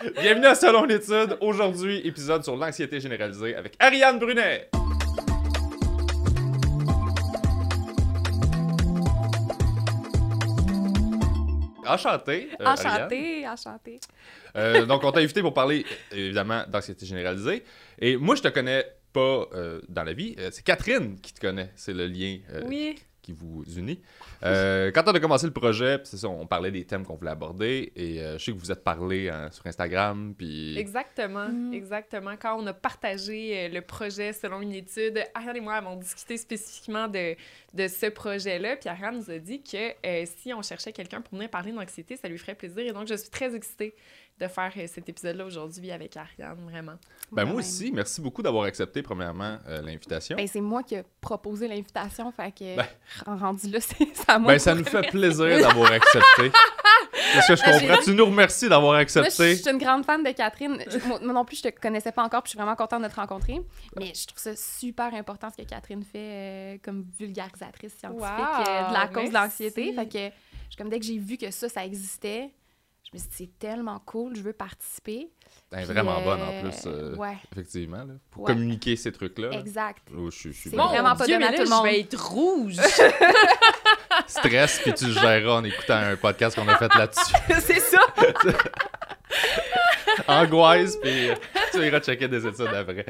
[0.00, 1.36] Bienvenue à Selon l'étude.
[1.40, 4.68] Aujourd'hui, épisode sur l'anxiété généralisée avec Ariane Brunet.
[11.86, 12.48] Enchanté.
[12.60, 12.66] euh.
[12.66, 14.00] Enchanté, enchanté.
[14.56, 17.64] Euh, donc, on t'a invité pour parler, évidemment, d'anxiété généralisée.
[17.98, 20.34] Et moi, je te connais pas euh, dans la vie.
[20.38, 21.70] Euh, c'est Catherine qui te connaît.
[21.76, 22.98] C'est le lien Oui.
[23.28, 24.00] Qui vous unit.
[24.42, 27.16] Euh, quand on a commencé le projet, puis c'est ça, on parlait des thèmes qu'on
[27.16, 27.92] voulait aborder.
[27.94, 30.34] Et euh, je sais que vous êtes parlé hein, sur Instagram.
[30.36, 30.78] Puis.
[30.78, 31.74] Exactement, Mm.
[31.74, 32.34] Exactement.
[32.40, 36.36] Quand on a partagé euh, le projet selon une étude, Ariane et moi avons discuté
[36.36, 37.36] spécifiquement de,
[37.74, 38.76] de ce projet-là.
[38.76, 42.16] Puis Ariane nous a dit que euh, si on cherchait quelqu'un pour venir parler d'anxiété,
[42.16, 42.86] ça lui ferait plaisir.
[42.86, 43.94] Et donc, je suis très excitée
[44.40, 46.94] de faire euh, cet épisode-là aujourd'hui avec Ariane, vraiment.
[47.32, 50.36] Ben, moi aussi, merci beaucoup d'avoir accepté, premièrement, euh, l'invitation.
[50.36, 52.86] Ben, c'est moi qui ai proposé l'invitation, fait que Ben.
[53.26, 54.52] en rendu là, c'est à moi.
[54.52, 56.52] Ben, ça nous fait plaisir d'avoir accepté.
[57.34, 58.02] C'est ce que je Ben, comprends.
[58.04, 59.56] Tu nous remercies d'avoir Moi, je accepté.
[59.56, 60.78] je suis une grande fan de Catherine.
[60.88, 63.08] Je- moi, non plus, je te connaissais pas encore, puis je suis vraiment contente de
[63.08, 63.60] te rencontrer.
[63.98, 68.64] Mais je trouve ça super important ce que Catherine fait euh, comme vulgarisatrice scientifique Wow,
[68.68, 69.92] euh, de la cause de l'anxiété.
[69.92, 70.34] Fait que,
[70.70, 72.50] je- comme dès que j'ai vu que ça, ça existait,
[73.10, 75.30] je me suis dit, c'est tellement cool, je veux participer.
[75.72, 78.52] Elle est vraiment euh, bonne, en plus, euh, Ouais, effectivement, là, pour Ouais.
[78.52, 79.48] communiquer ces trucs-là.
[79.48, 79.58] là.
[79.58, 80.02] exact.
[80.14, 80.86] Oh, je, suis- je suis C'est bien.
[80.86, 81.86] vraiment pas Dieu, donné à tout le monde.
[81.86, 82.76] je vais être rouge.
[84.26, 87.34] Stress, puis tu le géreras en écoutant un podcast qu'on a fait là-dessus.
[87.60, 88.00] c'est ça.
[90.26, 91.34] Angoisse, puis euh,
[91.72, 93.06] tu iras checker des études après.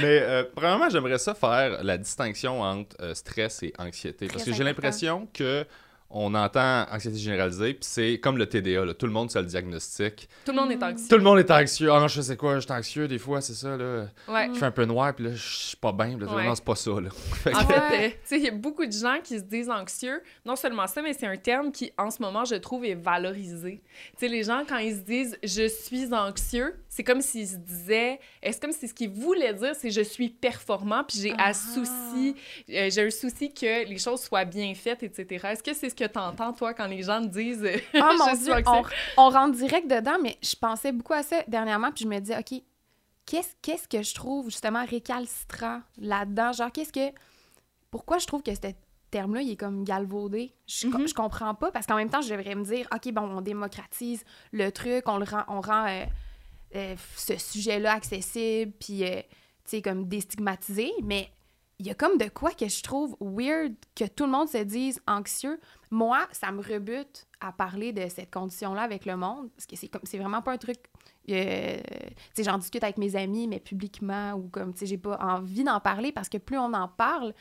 [0.00, 4.28] Mais euh, premièrement, j'aimerais ça faire la distinction entre euh, stress et anxiété.
[4.28, 5.64] Parce que j'ai l'impression que
[6.10, 9.44] on entend anxiété généralisée, puis c'est comme le TDA, là, tout le monde se le
[9.44, 10.28] diagnostic.
[10.44, 11.06] Tout le monde est anxieux.
[11.08, 11.90] Tout le monde est anxieux.
[11.92, 14.06] Ah je sais quoi, je suis anxieux des fois, c'est ça, là.
[14.26, 14.48] Ouais.
[14.52, 16.16] Je fais un peu noir, puis là, je suis pas bien.
[16.16, 16.46] puis là, Ouais.
[16.46, 17.08] Non, c'est pas ça, là.
[17.54, 20.22] En fait, euh, tu sais, il y a beaucoup de gens qui se disent anxieux.
[20.44, 23.82] Non seulement ça, mais c'est un terme qui, en ce moment, je trouve, est valorisé.
[24.12, 27.56] Tu sais, les gens, quand ils se disent «je suis anxieux», c'est comme s'ils se
[27.56, 28.18] disaient...
[28.42, 31.48] C'est comme si ce qu'ils voulaient dire, c'est «je suis performant», puis j'ai Ah.
[31.48, 32.34] un souci,
[32.70, 35.46] euh, j'ai un souci que les choses soient bien faites, etc.
[35.52, 37.98] Est-ce que c'est ce que tu entends, toi, quand les gens te disent euh, Oh
[38.12, 38.82] Je mon Dieu, on,
[39.26, 42.38] on rentre direct dedans, mais je pensais beaucoup à ça dernièrement, puis je me disais,
[42.38, 42.62] OK,
[43.26, 46.52] qu'est-ce qu'est-ce que je trouve justement récalcitrant là-dedans?
[46.52, 47.12] Genre, qu'est-ce que.
[47.90, 48.60] Pourquoi je trouve que ce
[49.10, 50.52] terme-là, il est comme galvaudé?
[50.66, 51.08] Je, Mhm.
[51.08, 54.24] je comprends pas, parce qu'en même temps, je devrais me dire, OK, bon, on démocratise
[54.52, 56.04] le truc, on le rend, on rend euh,
[56.76, 59.20] euh, ce sujet-là accessible, puis, euh,
[59.64, 61.30] tu sais, comme déstigmatisé, mais
[61.78, 64.58] il y a comme de quoi que je trouve weird que tout le monde se
[64.58, 65.60] dise anxieux.
[65.90, 69.86] Moi, ça me rebute à parler de cette condition-là avec le monde, parce que c'est
[69.88, 70.78] comme c'est vraiment pas un truc.
[71.30, 71.82] euh, tu
[72.34, 75.62] sais, j'en discute avec mes amis, mais publiquement, ou comme, tu sais, j'ai pas envie
[75.62, 77.32] d'en parler parce que plus on en parle.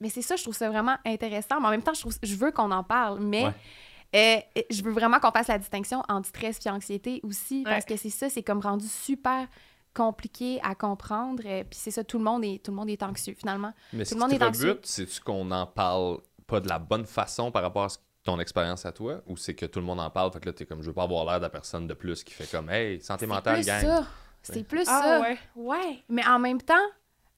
[0.00, 1.60] Mais c'est ça, je trouve ça vraiment intéressant.
[1.60, 3.44] Mais en même temps, je, trouve, je veux qu'on en parle, mais.
[3.46, 4.42] Ouais.
[4.56, 7.96] euh, je veux vraiment qu'on fasse la distinction entre stress et anxiété aussi, parce que
[7.96, 9.48] c'est ça, c'est comme rendu super
[9.96, 11.42] compliqué à comprendre.
[11.46, 13.72] euh, Puis c'est ça, tout le monde est, tout le monde est anxieux finalement.
[13.92, 14.70] Mais Tout le monde est anxieux.
[14.70, 18.38] rebute, c'est-tu qu'on en parle pas de la bonne façon par rapport à ce- ton
[18.40, 20.66] expérience à toi, ou c'est que tout le monde en parle, fait que là, t'es
[20.66, 23.00] comme, je veux pas avoir l'air de la personne de plus qui fait comme, hey,
[23.00, 23.80] santé C'est mentale, plus gang.
[23.82, 24.06] ça.
[24.42, 25.20] C'est plus Ah ça.
[25.20, 25.38] ouais.
[25.56, 26.02] Ouais.
[26.08, 26.74] Mais en même temps,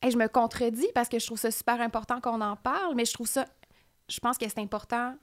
[0.03, 3.05] hey, je me contredis parce que je trouve ça super important qu'on en parle, mais
[3.05, 3.45] je trouve ça.
[4.09, 5.15] Je pense que c'est important.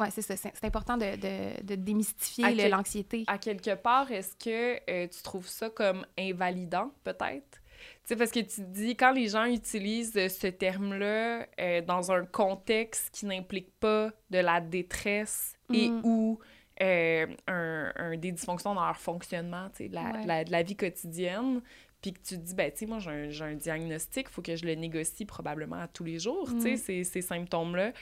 [0.00, 0.34] Ouais, c'est ça.
[0.36, 3.24] C'est important de, de, de démystifier l'anxiété.
[3.28, 7.60] à quelque part, est-ce que euh, tu trouves ça comme invalidant, peut-être?
[8.02, 12.10] Tu sais, parce que tu dis, quand les gens utilisent euh, ce terme-là euh, dans
[12.12, 16.00] un contexte qui n'implique pas de la détresse et Mhm.
[16.04, 16.38] ou
[16.82, 20.26] euh, un, un- des dysfonctions dans leur fonctionnement, tu sais, de la, Ouais.
[20.26, 21.62] la, de la vie quotidienne,
[22.02, 24.32] puis que tu te dis, ben, tu sais, moi, j'ai un, j'ai un diagnostic, il
[24.32, 26.76] faut que je le négocie probablement à tous les jours, tu sais, Mhm.
[26.76, 27.92] ces, ces symptômes-là.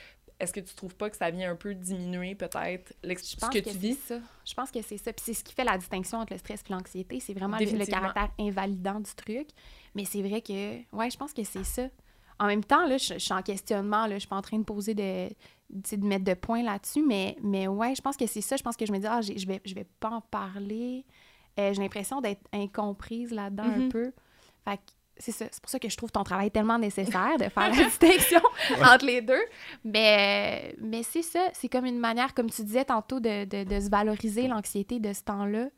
[0.42, 3.70] Est-ce que tu trouves pas que ça vient un peu diminuer, peut-être, ce que, que,
[3.70, 3.94] tu vis?
[3.94, 4.16] ça.
[4.44, 5.12] Je pense que c'est ça.
[5.12, 7.20] Puis c'est ce qui fait la distinction entre le stress et l'anxiété.
[7.20, 9.48] C'est vraiment le, caractère invalidant du truc.
[9.94, 11.88] Mais c'est vrai que, ouais, je pense que c'est ça.
[12.40, 14.06] En même temps, là, je, je suis en questionnement.
[14.06, 15.28] Là, je suis pas en train de poser de,
[15.70, 17.02] de mettre de points là-dessus.
[17.06, 18.56] Mais, mais ouais, je pense que c'est ça.
[18.56, 21.06] Je pense que je me dis, ah, je vais, je vais pas en parler.
[21.60, 23.88] Euh, j'ai l'impression d'être incomprise là-dedans un Mhm.
[23.90, 24.12] peu.
[24.64, 24.82] Fait que
[25.18, 25.46] c'est ça.
[25.50, 28.40] C'est pour ça que je trouve ton travail tellement nécessaire de faire la distinction
[28.82, 29.42] entre les deux.
[29.84, 31.48] Mais, mais c'est ça.
[31.52, 35.12] C'est comme une manière, comme tu disais tantôt, de, de, de se valoriser l'anxiété de
[35.12, 35.68] ce temps-là.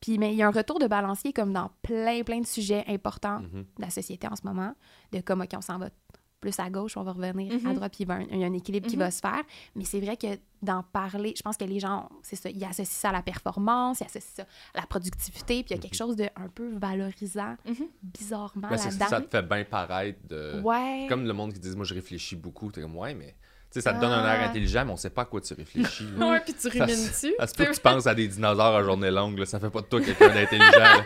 [0.00, 2.84] Puis, mais il y a un retour de balancier comme dans plein, plein de sujets
[2.88, 3.66] importants Mhm.
[3.78, 4.74] de la société en ce moment,
[5.12, 5.90] de comme, OK, on s'en va
[6.40, 7.74] plus à gauche, on va revenir à Mhm.
[7.74, 9.02] droite, puis il y a un équilibre qui Mhm.
[9.02, 9.42] va se faire.
[9.76, 10.26] Mais c'est vrai que
[10.62, 14.00] d'en parler, je pense que les gens, c'est ça, ils associent ça à la performance,
[14.00, 14.42] ils associent ça
[14.74, 17.86] à la productivité, puis il y a quelque chose de un peu valorisant, Mhm.
[18.02, 19.06] bizarrement Ben, là-dedans.
[19.08, 20.60] ça te fait bien paraître de.
[20.62, 21.06] Ouais.
[21.08, 22.70] Comme le monde qui dit, moi, je réfléchis beaucoup.
[22.72, 23.34] T'es comme, ouais, mais
[23.70, 24.48] sais, ça te donne un air Ah.
[24.50, 26.04] intelligent, mais on sait pas à quoi tu réfléchis.
[26.18, 27.32] Ouais, puis tu rumines dessus.
[27.38, 29.46] Ça se peut que tu penses à des dinosaures à journée longue, là.
[29.46, 31.04] ça fait pas de toi quelqu'un d'intelligent.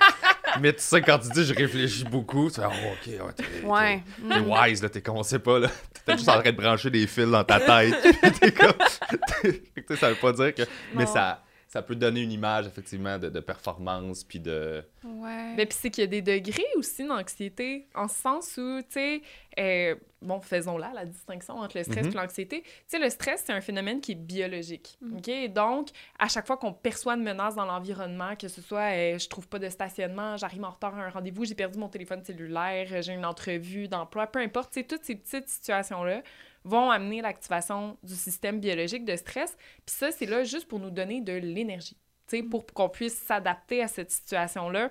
[0.61, 3.67] Mais tu sais, quand tu dis je réfléchis beaucoup, tu fais oh, ok, ouais, t'es,
[3.67, 4.03] Ouais.
[4.21, 4.51] Mm.
[4.51, 5.69] wise, là, t'es con, on sait pas, là.
[6.05, 7.95] T'es juste en train de brancher des fils dans ta tête.
[8.41, 9.97] t'es comme.
[9.97, 10.63] ça veut pas dire que.
[10.95, 14.85] Mais ça, ça peut donner une image, effectivement, de, de performance, puis de.
[15.05, 15.55] Ouais.
[15.57, 18.87] Mais puis c'est qu'il y a des degrés aussi d'anxiété, en ce sens où, tu
[18.91, 19.23] sais,
[19.59, 22.13] euh, bon, faisons là la distinction entre le stress Mhm.
[22.13, 22.63] et l'anxiété.
[22.63, 25.17] Tu sais, le stress, c'est un phénomène qui est biologique, Mhm.
[25.19, 25.53] OK?
[25.53, 29.29] Donc, à chaque fois qu'on perçoit une menace dans l'environnement, que ce soit euh, je
[29.29, 32.89] trouve pas de stationnement, j'arrive en retard à un rendez-vous, j'ai perdu mon téléphone cellulaire,
[32.91, 36.23] euh, j'ai une entrevue d'emploi, peu importe, tu sais, toutes ces petites situations-là
[36.65, 39.55] vont amener l'activation du système biologique de stress.
[39.85, 41.99] Puis ça, c'est là juste pour nous donner de l'énergie,
[42.51, 44.91] pour qu'on puisse s'adapter à cette situation-là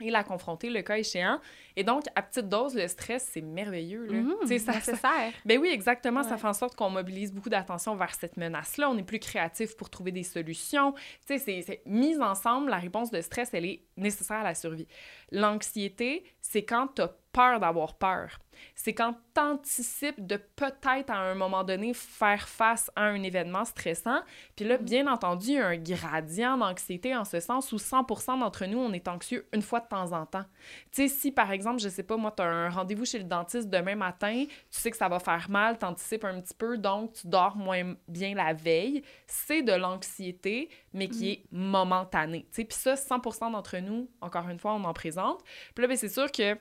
[0.00, 1.40] et la confronter le cas échéant.
[1.74, 4.06] Et donc, à petite dose, le stress, c'est merveilleux.
[4.06, 4.22] Là.
[4.46, 5.32] Sais, ça, ça- nécessaire.
[5.44, 6.22] ben oui, exactement.
[6.22, 8.90] Ça fait en sorte qu'on mobilise beaucoup d'attention vers cette menace-là.
[8.90, 10.92] On est plus créatif pour trouver des solutions.
[11.26, 14.86] Tu sais, c'est mise ensemble, la réponse de stress, elle est nécessaire à la survie.
[15.32, 18.40] L'anxiété, c'est quand tu as peur d'avoir peur.
[18.74, 23.64] C'est quand tu anticipes de peut-être à un moment donné faire face à un événement
[23.64, 24.18] stressant.
[24.56, 28.06] Puis là, bien entendu, il y a un gradient d'anxiété en ce sens où 100
[28.38, 30.44] d'entre nous, on est anxieux une fois de temps en temps.
[30.90, 33.24] Tu sais, si par exemple, je sais pas, moi, tu as un rendez-vous chez le
[33.24, 36.76] dentiste demain matin, tu sais que ça va faire mal, tu anticipes un petit peu,
[36.76, 42.48] donc tu dors moins bien la veille, c'est de l'anxiété, mais qui est momentanée.
[42.50, 45.44] Tu sais, puis ça, 100 d'entre nous, encore une fois, on en présente.
[45.76, 46.58] Puis là, ben, c'est sûr que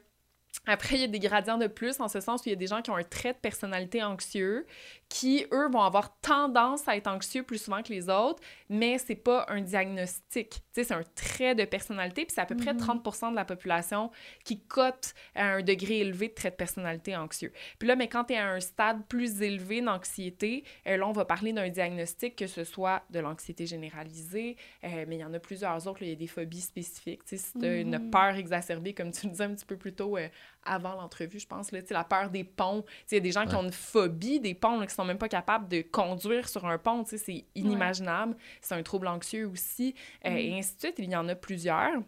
[0.65, 2.57] après, il y a des gradients de plus, en ce sens où il y a
[2.57, 4.65] des gens qui ont un trait de personnalité anxieux,
[5.09, 9.15] qui, eux, vont avoir tendance à être anxieux plus souvent que les autres, mais c'est
[9.15, 10.61] pas un diagnostic.
[10.73, 12.79] C'est un trait de personnalité, puis c'est à peu près Mhm.
[12.79, 14.11] 30% de la population
[14.43, 17.51] qui cote à un degré élevé de trait de personnalité anxieux.
[17.79, 21.13] Puis là, mais quand tu es à un stade plus élevé d'anxiété, euh, là, on
[21.13, 25.33] va parler d'un diagnostic, que ce soit de l'anxiété généralisée, euh, mais il y en
[25.33, 27.21] a plusieurs autres, il y a des phobies spécifiques.
[27.25, 28.11] Si tu as une Mhm.
[28.11, 30.27] peur exacerbée, comme tu le disais un petit peu plus tôt euh,
[30.67, 32.83] avant l'entrevue, je pense, là, tu sais, la peur des ponts.
[32.83, 34.93] Tu sais, Il y a des gens qui ont une phobie des ponts, là, qui
[34.93, 37.03] sont même pas capables de conduire sur un pont.
[37.03, 38.35] tu sais, C'est inimaginable.
[38.61, 39.95] C'est un trouble anxieux aussi.
[40.25, 40.37] euh, Mhm.
[40.37, 40.95] Et ainsi de suite.
[40.99, 42.01] Il y en a plusieurs.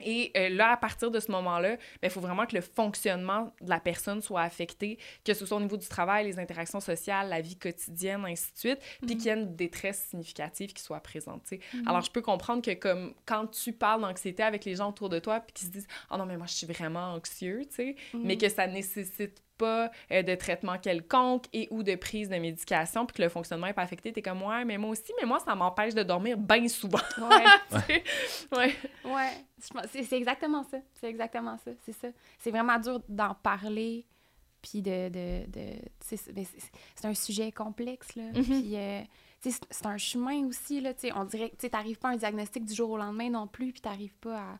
[0.00, 3.70] Et euh, là, à partir de ce moment-là, il faut vraiment que le fonctionnement de
[3.70, 7.40] la personne soit affecté, que ce soit au niveau du travail, les interactions sociales, la
[7.40, 9.16] vie quotidienne, ainsi de suite, puis Mhm.
[9.16, 11.50] qu'il y ait une détresse significative qui soit présente.
[11.50, 11.88] Mhm.
[11.88, 15.18] Alors, je peux comprendre que comme quand tu parles d'anxiété avec les gens autour de
[15.18, 17.96] toi, puis qu'ils se disent «Oh non, mais moi, je suis vraiment anxieux», tu sais,
[18.14, 18.38] mais Mhm.
[18.40, 23.16] que ça nécessite pas euh, de traitement quelconque et ou de prise de médication, puis
[23.16, 25.54] que le fonctionnement est pas affecté, t'es comme «Ouais, mais moi aussi, mais moi, ça
[25.54, 26.98] m'empêche de dormir bien souvent.
[27.18, 27.94] Ouais.
[28.52, 28.74] Ouais.
[29.04, 29.32] Ouais,
[29.90, 30.78] c'est exactement ça.
[31.00, 31.70] C'est exactement ça.
[31.84, 32.08] C'est ça.
[32.38, 34.04] C'est vraiment dur d'en parler,
[34.62, 35.08] puis de.
[35.08, 35.66] de, de
[36.00, 38.24] c'est- un sujet complexe, là.
[38.34, 38.42] Mhm.
[38.44, 39.00] Puis, euh,
[39.40, 40.92] c'est- un chemin aussi, là.
[40.94, 43.30] Tu sais, on dirait que tu n'arrives pas à un diagnostic du jour au lendemain
[43.30, 44.58] non plus, puis tu n'arrives pas à.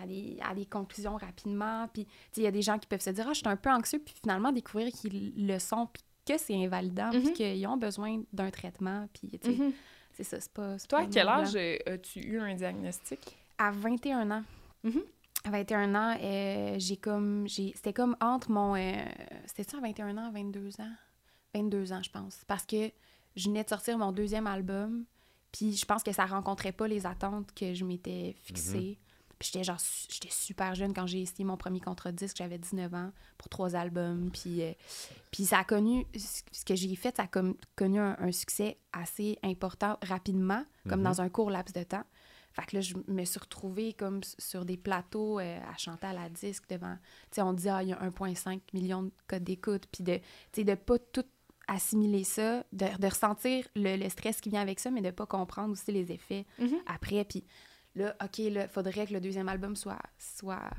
[0.00, 1.88] À des, à des conclusions rapidement.
[1.92, 3.48] Puis, tu sais, il y a des gens qui peuvent se dire Ah, je suis
[3.48, 7.22] un peu anxieux, puis finalement découvrir qu'ils le sont, puis que c'est invalidant, Mhm.
[7.22, 9.08] puis qu'ils ont besoin d'un traitement.
[9.12, 9.72] Puis, tu sais, Mhm.
[10.12, 10.76] c'est ça, c'est pas.
[10.78, 13.36] Toi, pas à quel âge euh, as-tu eu un diagnostic?
[13.58, 14.44] À 21 ans.
[14.84, 15.02] Mhm.
[15.44, 17.48] À 21 ans, euh, j'ai comme.
[17.48, 18.76] j'ai C'était comme entre mon.
[18.76, 18.92] euh,
[19.46, 20.92] C'était ça, à 21 ans, 22 ans?
[21.54, 22.42] 22 ans, je pense.
[22.46, 22.90] Parce que
[23.34, 25.04] je venais de sortir mon deuxième album,
[25.50, 28.98] puis je pense que ça rencontrait pas les attentes que je m'étais fixées.
[29.38, 29.80] Puis j'étais genre.
[29.80, 33.12] su- J'étais super jeune quand j'ai signé mon premier contrat de disque, j'avais 19 ans,
[33.36, 34.30] pour trois albums.
[34.32, 34.72] Puis, euh,
[35.30, 36.06] puis ça a connu.
[36.16, 41.00] Ce que j'ai fait, ça a comme, connu un, un succès assez important rapidement, comme
[41.00, 41.04] Mhm.
[41.04, 42.04] dans un court laps de temps.
[42.52, 46.12] Fait que là, je me suis retrouvée comme sur des plateaux euh, à chanter à
[46.12, 46.96] la disque devant...
[47.30, 50.16] Tu sais, on dit, ah, il y a 1,5 million de codes d'écoute, puis de,
[50.16, 51.24] tu sais, de pas tout
[51.68, 55.26] assimiler ça, de, de ressentir le, le stress qui vient avec ça, mais de pas
[55.26, 56.78] comprendre aussi les effets Mhm.
[56.86, 57.24] après.
[57.24, 57.44] Puis
[57.98, 60.70] là, OK, là, faudrait que le deuxième album soit, soit,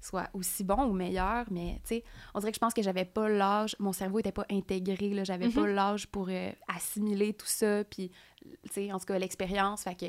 [0.00, 2.04] soit aussi bon ou meilleur, mais tu sais,
[2.34, 5.24] on dirait que je pense que j'avais pas l'âge, mon cerveau était pas intégré, là,
[5.24, 8.10] j'avais pas l'âge pour euh, assimiler tout ça, puis,
[8.42, 10.06] tu sais, en tout cas, l'expérience, fait que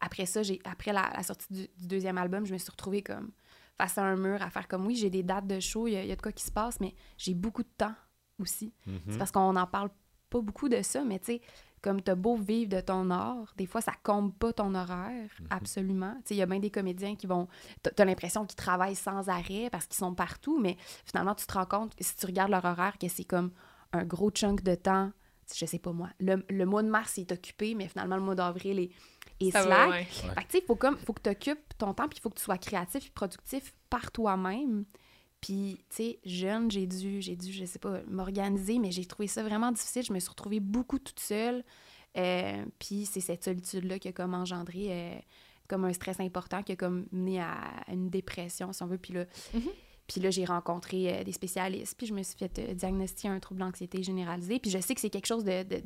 [0.00, 3.02] après ça, j'ai après la, la sortie du, du deuxième album, je me suis retrouvée
[3.02, 3.30] comme
[3.76, 5.96] face à un mur à faire comme, oui, j'ai des dates de show, il y,
[5.96, 7.94] a- il y a de quoi qui se passe, mais j'ai beaucoup de temps
[8.40, 8.72] aussi.
[8.86, 9.00] Mhm.
[9.10, 9.90] C'est parce qu'on n'en parle
[10.30, 11.40] pas beaucoup de ça, mais tu sais,
[11.82, 16.14] comme t'as beau vivre de ton art, des fois, ça comble pas ton horaire, absolument.
[16.18, 17.48] Tu sais, il y a bien des comédiens qui vont...
[17.82, 21.66] T'as l'impression qu'ils travaillent sans arrêt parce qu'ils sont partout, mais finalement, tu te rends
[21.66, 23.50] compte, si tu regardes leur horaire, que c'est comme
[23.92, 25.12] un gros chunk de temps,
[25.54, 28.34] je sais pas moi, le, le mois de mars est occupé, mais finalement, le mois
[28.34, 28.90] d'avril
[29.40, 29.66] est, slack.
[29.66, 30.04] va, ouais.
[30.04, 32.20] Fait que, tu sais, il faut, comme, faut que tu occupes ton temps, puis il
[32.20, 34.84] faut que tu sois créatif et productif par toi-même.
[35.40, 39.28] Puis, tu sais, jeune, j'ai dû, j'ai dû, je sais pas, m'organiser, mais j'ai trouvé
[39.28, 40.02] ça vraiment difficile.
[40.02, 41.64] Je me suis retrouvée beaucoup toute seule.
[42.16, 45.18] Euh, puis c'est cette solitude-là qui a comme engendré euh,
[45.68, 47.58] comme un stress important, qui a comme mené à,
[47.92, 48.98] une dépression, si on veut.
[48.98, 49.62] Puis là, Mhm.
[50.08, 53.38] puis là j'ai rencontré euh, des spécialistes, puis je me suis fait euh, diagnostiquer un
[53.38, 54.58] trouble d'anxiété généralisé.
[54.58, 55.82] Puis je sais que c'est quelque chose de, de-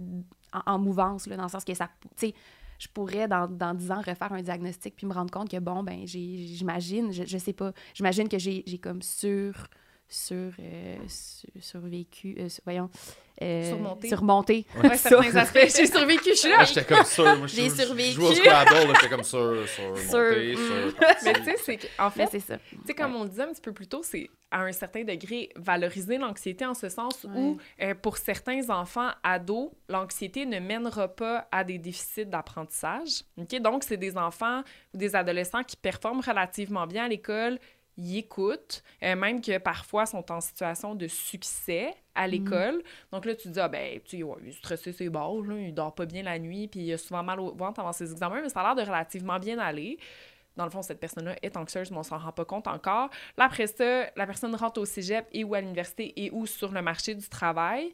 [0.53, 2.35] en, en mouvance, là, dans le sens que ça, tu sais,
[2.83, 5.85] je pourrais dans, dans 10 ans refaire un diagnostic puis me rendre compte que bon
[5.85, 9.69] ben j'imagine je, je sais pas j'imagine que j'ai j'ai comme sur
[10.13, 12.91] sur, euh, sur- survécu euh, sur- voyons
[13.41, 14.09] euh, Surmonté.
[14.09, 15.09] surmonté Ouais, ça.
[15.09, 15.59] certains aspects.
[15.77, 16.65] J'ai survécu, je suis là.
[16.65, 17.25] J'étais comme sûr.
[17.39, 18.13] Moi, J'ai je- je survécu.
[18.13, 20.55] jouais au Scrabble, j'étais comme sûr, sur Sur- mm.
[20.55, 23.43] sur Mais tu sais, c'est Mais fait, c'est ça Tu sais, comme on le disait
[23.43, 27.25] un petit peu plus tôt, c'est à un certain degré valoriser l'anxiété en ce sens
[27.25, 27.31] Ouais.
[27.35, 33.23] où, euh, pour certains enfants ados, l'anxiété ne mènera pas à des déficits d'apprentissage.
[33.39, 33.59] OK?
[33.61, 34.63] Donc, c'est des enfants
[34.95, 37.59] ou des adolescents qui performent relativement bien à l'école,
[37.97, 42.83] ils écoutent, euh, même que parfois sont en situation de succès à l'école.
[43.11, 45.43] Donc là, tu te dis, ah ben, tu sais, ouais, il est stressé, c'est là,
[45.59, 48.11] il dort pas bien la nuit, puis il a souvent mal au ventre avant ses
[48.11, 49.99] examens, mais ça a l'air de relativement bien aller
[50.57, 53.09] dans le fond, cette personne-là est anxieuse, mais on s'en rend pas compte encore.
[53.37, 56.73] Là, après ça, la personne rentre au cégep et ou à l'université et ou sur
[56.73, 57.93] le marché du travail.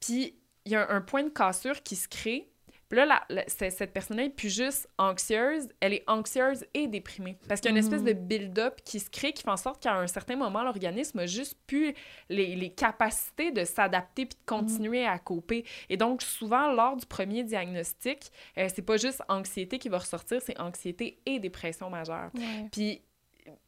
[0.00, 2.48] Puis, il y a un, un point de cassure qui se crée.
[2.88, 6.86] Puis là, la- la- c'est- cette personne-là est plus juste anxieuse, elle est anxieuse et
[6.86, 7.36] déprimée.
[7.48, 9.82] Parce qu'il y a une espèce de build-up qui se crée qui fait en sorte
[9.82, 11.94] qu'à un certain moment, l'organisme a juste plus
[12.28, 15.64] les, les capacités de s'adapter puis de continuer à coper.
[15.88, 20.40] Et donc, souvent, lors du premier diagnostic, euh, c'est pas juste anxiété qui va ressortir,
[20.40, 22.30] c'est anxiété et dépression majeure.
[22.34, 22.68] Ouais.
[22.70, 23.02] Puis,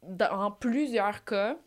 [0.03, 1.57] dans plusieurs cas,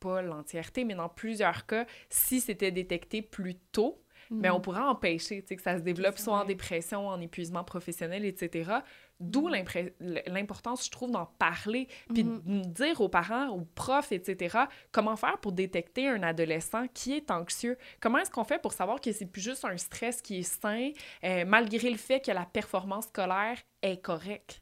[0.00, 5.42] pas l'entièreté, mais dans plusieurs cas, si c'était détecté plus tôt, mais on pourrait empêcher
[5.42, 8.70] tu sais, que ça se développe soit en dépression, en épuisement professionnel, etc.
[9.18, 9.94] D'où l'impré-
[10.26, 12.62] l'importance, je trouve, d'en parler, puis Mhm.
[12.62, 14.56] de dire aux parents, aux profs, etc.,
[14.92, 17.76] comment faire pour détecter un adolescent qui est anxieux.
[18.00, 20.90] Comment est-ce qu'on fait pour savoir que c'est plus juste un stress qui est sain,
[21.24, 24.00] euh, malgré le fait que la performance scolaire est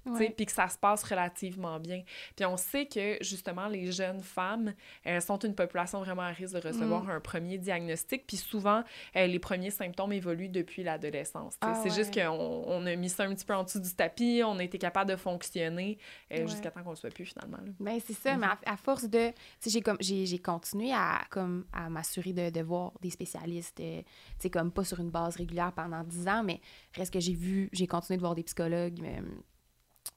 [0.06, 0.30] Ouais.
[0.36, 2.02] puis que ça se passe relativement bien.
[2.36, 4.74] Puis on sait que, justement, les jeunes femmes
[5.06, 7.10] euh, sont une population vraiment à risque de recevoir Mm.
[7.10, 8.82] un premier diagnostic, puis souvent,
[9.16, 11.54] euh, les premiers symptômes évoluent depuis l'adolescence.
[11.60, 12.28] Ah c'est juste qu'on
[12.66, 15.10] on a mis ça un petit peu en dessous du tapis, on a été capable
[15.10, 15.98] de fonctionner
[16.32, 16.46] euh, Ouais.
[16.48, 17.58] jusqu'à temps qu'on le soit plus, finalement.
[17.58, 17.72] là.
[17.80, 18.40] Ben, c'est ça, Mhm.
[18.40, 19.32] mais à, à force de.
[19.66, 24.04] J'ai comme j'ai continué à, comme, à m'assurer de, de voir des spécialistes, euh, tu
[24.38, 26.60] sais, comme pas sur une base régulière pendant 10 ans, mais
[26.94, 28.98] reste que j'ai vu, j'ai continué de voir des psychologues,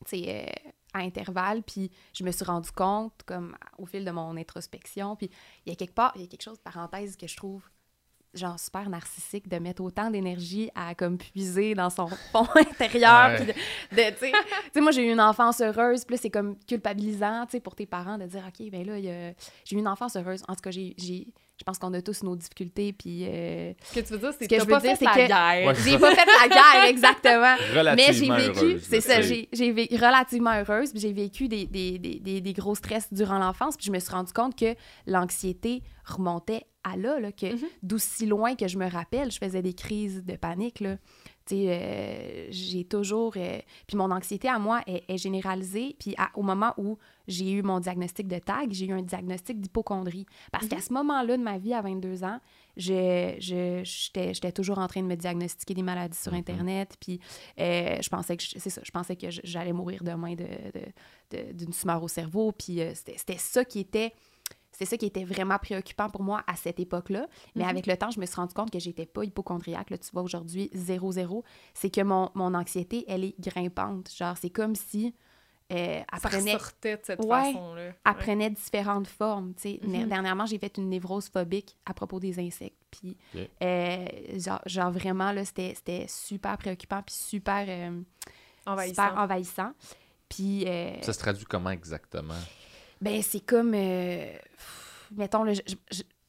[0.05, 4.35] sais, euh, à intervalles, puis je me suis rendu compte, comme au fil de mon
[4.37, 5.29] introspection, puis
[5.65, 7.63] il y a quelque part, il y a quelque chose, parenthèse, que je trouve
[8.33, 13.45] genre super narcissique de mettre autant d'énergie à comme puiser dans son fond intérieur Ouais.
[13.45, 14.31] de, de, tu
[14.73, 17.85] sais moi, j'ai eu une enfance heureuse, puis c'est comme culpabilisant, tu sais, pour tes
[17.85, 19.01] parents de dire, OK, ben là,
[19.65, 20.43] j'ai eu une enfance heureuse.
[20.47, 20.95] En tout cas, j'ai-
[21.61, 24.45] je pense qu'on a tous nos difficultés, puis euh, Ce que tu veux dire, c'est
[24.45, 25.67] Ce que que je tu pas veux dire, fait c'est la que-.
[25.67, 25.75] Ouais.
[25.85, 27.55] j'ai pas fait la guerre, exactement.
[27.95, 31.67] Mais j'ai vécu, heureuse, c'est ça, j'ai, j'ai vécu relativement heureuse, puis j'ai vécu des,
[31.67, 34.73] des, des, des, des gros stress durant l'enfance, puis je me suis rendu compte que
[35.05, 37.67] l'anxiété remontait à là, là que Mhm.
[37.83, 40.95] d'aussi loin que je me rappelle, je faisais des crises de panique, là.
[41.51, 43.33] Euh, j'ai toujours...
[43.37, 47.51] euh, puis mon anxiété à moi est, est généralisée, puis à- au moment où j'ai
[47.51, 50.25] eu mon diagnostic de TAG, j'ai eu un diagnostic d'hypochondrie.
[50.51, 52.39] Parce qu'à ce moment-là de ma vie, à 22 ans,
[52.77, 56.37] je, je, j'étais, j'étais toujours en train de me diagnostiquer des maladies sur Mhm.
[56.39, 57.19] Internet, puis
[57.59, 60.45] euh, je pensais que je- c'est ça, je pensais que je- j'allais mourir demain de,
[60.45, 64.13] de- de- d'une tumeur au cerveau, puis euh, c'était ça qui était
[64.71, 67.27] c'était ça qui était vraiment préoccupant pour moi à cette époque-là.
[67.55, 67.69] Mais Mhm.
[67.69, 69.89] avec le temps, je me suis rendu compte que j'étais pas hypochondriaque.
[69.89, 71.43] Là, tu vois, aujourd'hui, 0-0.
[71.73, 74.11] C'est que mon, mon anxiété, elle est grimpante.
[74.15, 75.13] Genre, c'est comme si
[75.73, 77.27] euh, elle Ça prenait, ressortait de cette Ouais.
[77.53, 77.91] façon-là.
[78.05, 79.53] elle prenait différentes formes.
[79.53, 79.79] tu sais.
[79.81, 80.09] Mhm.
[80.09, 82.75] Dernièrement, j'ai fait une névrose phobique à propos des insectes.
[82.91, 83.15] Puis,
[83.63, 84.05] euh,
[84.37, 88.01] genre, genre, vraiment, là, c'était c'était super préoccupant puis super, euh,
[88.65, 89.07] Envahissant.
[89.07, 89.71] super envahissant.
[90.27, 92.33] Puis, euh, Ça se traduit comment exactement?
[93.01, 93.73] Ben, c'est comme.
[93.73, 95.43] euh, pff, mettons,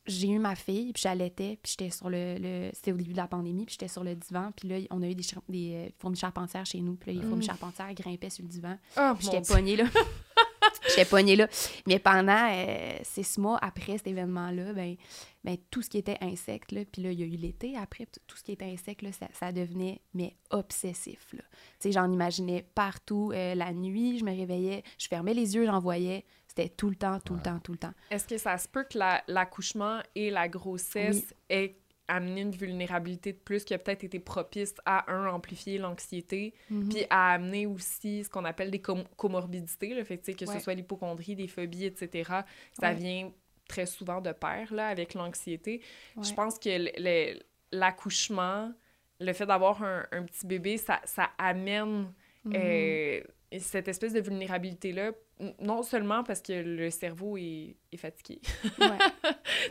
[0.04, 2.36] j'ai eu ma fille, puis j'allaitais, puis j'étais sur le.
[2.38, 5.00] le- C'était au début de la pandémie, puis j'étais sur le divan, puis là, on
[5.02, 7.48] a eu des, des euh, fourmis charpentières chez nous, puis là, les fourmis Mm.
[7.48, 8.76] charpentières grimpaient sur le divan.
[8.98, 9.84] Oh, J'étais pognée là.
[10.88, 11.46] J'étais pognée là.
[11.86, 14.96] Mais pendant euh, six mois après cet événement-là, ben,
[15.44, 18.06] ben, tout ce qui était insecte, là, puis là, il y a eu l'été après,
[18.26, 21.42] tout ce qui était insecte, là, ça, ça devenait, mais obsessif, là.
[21.52, 23.30] Tu sais, j'en imaginais partout.
[23.34, 26.24] euh, la nuit, je me réveillais, je fermais les yeux, j'en voyais.
[26.54, 27.94] C'était tout le temps, tout le temps, tout le temps.
[28.10, 31.76] Est-ce que ça se peut que la- l'accouchement et la grossesse aient
[32.08, 36.88] amené une vulnérabilité de plus qui a peut-être été propice à, un, amplifier l'anxiété, Mhm.
[36.90, 40.54] puis à amener aussi ce qu'on appelle des com- comorbidités, le fait que, Ouais.
[40.54, 42.42] ce soit l'hypochondrie, des phobies, etc.
[42.78, 42.94] Ça Ouais.
[42.96, 43.32] vient
[43.66, 45.80] très souvent de pair là, avec l'anxiété.
[46.16, 46.24] Ouais.
[46.24, 47.38] Je pense que le- le-
[47.72, 48.72] l'accouchement,
[49.20, 52.12] le fait d'avoir un, un petit bébé, ça, ça amène
[52.44, 52.52] Mhm.
[52.56, 53.20] euh,
[53.58, 55.12] cette espèce de vulnérabilité-là,
[55.60, 58.40] non seulement parce que le cerveau est, est fatigué.
[58.78, 58.98] Ouais.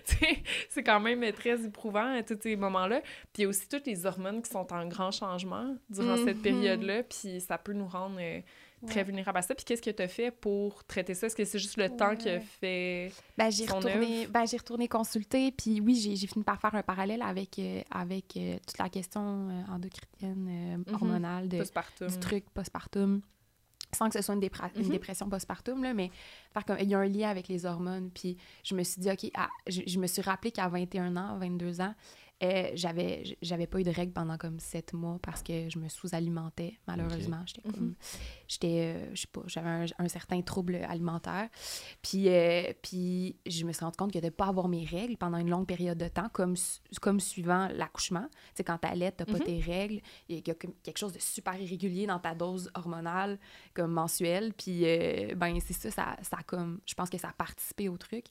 [0.69, 3.01] C'est quand même très éprouvant à tous ces moments-là.
[3.01, 6.37] Puis il y a aussi toutes les hormones qui sont en grand changement durant cette
[6.37, 6.41] Mhm.
[6.41, 8.41] période-là, puis ça peut nous rendre euh,
[8.87, 9.03] très Ouais.
[9.05, 9.53] vulnérables à ça.
[9.55, 11.27] Puis qu'est-ce que tu as fait pour traiter ça?
[11.27, 12.39] Est-ce que c'est juste le temps qui a Ouais.
[12.39, 13.11] fait...
[13.37, 17.21] Ben, j'ai retourné, ben, j'ai retourné consulter, puis oui, j'ai fini par faire un parallèle
[17.21, 20.95] avec, euh, avec euh, toute la question euh, endocrinienne, euh, Mhm.
[20.95, 22.07] hormonale, de, postpartum?
[22.07, 23.21] du truc postpartum,
[23.95, 24.89] sans que ce soit une, dépra- une Mhm.
[24.91, 26.09] dépression postpartum, là, mais
[26.65, 28.09] comme, il y a un lien avec les hormones.
[28.11, 31.37] Puis je me suis dit, OK, ah, je, je me suis rappelé qu'à 21 ans,
[31.37, 31.93] 22 ans,
[32.43, 35.87] euh, j'avais j'avais pas eu de règles pendant comme sept mois parce que je me
[35.89, 37.43] sous-alimentais, malheureusement.
[37.45, 37.95] J'étais Mhm.
[38.47, 41.47] J'étais, euh, je sais pas, j'avais un, un certain trouble alimentaire.
[42.01, 45.37] Puis, euh, puis je me suis rendu compte que de pas avoir mes règles pendant
[45.37, 46.55] une longue période de temps, comme,
[47.01, 49.43] comme suivant l'accouchement, tu sais, quand t'allaites, t'as pas Mhm.
[49.43, 53.39] tes règles, il y a quelque chose de super irrégulier dans ta dose hormonale,
[53.73, 54.53] comme mensuelle.
[54.53, 54.81] Puis,
[55.35, 58.25] ben, c'est ça, ça, ça comme, je pense que ça a participé au truc.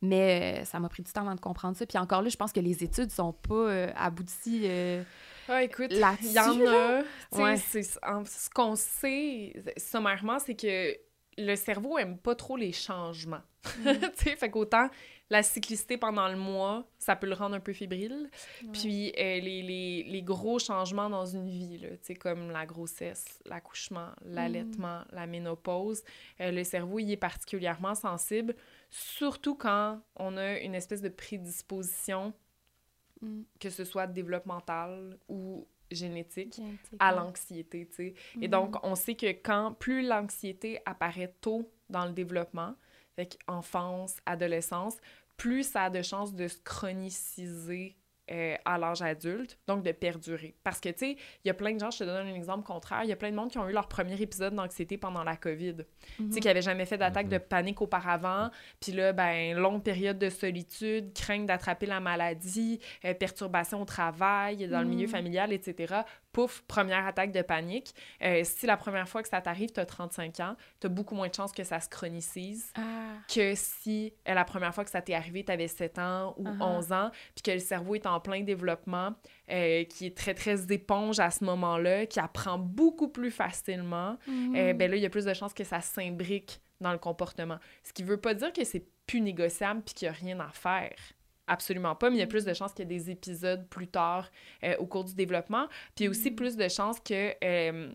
[0.00, 1.84] Mais euh, ça m'a pris du temps avant de comprendre ça.
[1.86, 4.62] Puis encore là, je pense que les études sont pas euh, abouties.
[4.64, 5.02] euh,
[5.48, 7.02] Ah, écoute, il y en a.
[7.32, 7.56] Ouais.
[7.56, 10.94] ce qu'on sait sommairement, c'est que
[11.36, 13.42] le cerveau aime pas trop les changements.
[13.64, 13.82] tu
[14.16, 14.88] sais, fait qu'autant
[15.30, 18.30] la cyclicité pendant le mois, ça peut le rendre un peu fébrile.
[18.72, 22.64] Puis euh, les, les, les gros changements dans une vie, là, tu sais, comme la
[22.66, 26.02] grossesse, l'accouchement, l'allaitement, la ménopause,
[26.40, 28.56] euh, le cerveau y est particulièrement sensible,
[28.90, 32.32] surtout quand on a une espèce de prédisposition
[33.20, 33.42] Mm.
[33.58, 37.16] que ce soit développementale ou génétique, Génétique, à ouais.
[37.16, 38.14] l'anxiété, tu sais.
[38.40, 38.50] Et Mhm.
[38.50, 42.76] donc, on sait que quand plus l'anxiété apparaît tôt dans le développement,
[43.16, 44.98] fait enfance, adolescence,
[45.36, 47.96] plus ça a de chances de se chroniciser
[48.30, 50.54] euh, à l'âge adulte, donc de perdurer.
[50.64, 51.10] Parce que, tu sais,
[51.44, 53.16] il y a plein de gens, je te donne un exemple contraire, il y a
[53.16, 55.76] plein de monde qui ont eu leur premier épisode d'anxiété pendant la COVID.
[56.16, 56.32] Tu Mhm.
[56.32, 57.32] sais, qui n'avaient jamais fait d'attaque Mhm.
[57.32, 58.50] de panique auparavant.
[58.80, 64.68] Puis là, ben, longue période de solitude, crainte d'attraper la maladie, euh, perturbation au travail,
[64.68, 65.12] dans le milieu Mhm.
[65.12, 65.94] familial, etc.
[66.32, 67.94] Pouf, première attaque de panique.
[68.22, 71.14] Euh, si la première fois que ça t'arrive, tu as 35 ans, tu as beaucoup
[71.14, 72.82] moins de chances que ça se chronicise Ah,
[73.32, 76.48] que si euh, la première fois que ça t'est arrivé, tu avais 7 ans ou
[76.48, 76.62] Uh-huh.
[76.62, 79.14] 11 ans, puis que le cerveau est en plein développement,
[79.50, 84.56] euh, qui est très, très éponge à ce moment-là, qui apprend beaucoup plus facilement, mhm.
[84.56, 87.58] euh, ben là, il y a plus de chances que ça s'imbrique dans le comportement.
[87.82, 90.50] Ce qui veut pas dire que c'est plus négociable puis qu'il y a rien à
[90.50, 90.94] faire.
[91.48, 93.88] Absolument pas, mais il y a plus de chances qu'il y ait des épisodes plus
[93.88, 94.30] tard
[94.64, 95.66] euh, au cours du développement.
[95.94, 96.36] Puis il y a aussi Mhm.
[96.36, 97.90] plus de chances que euh,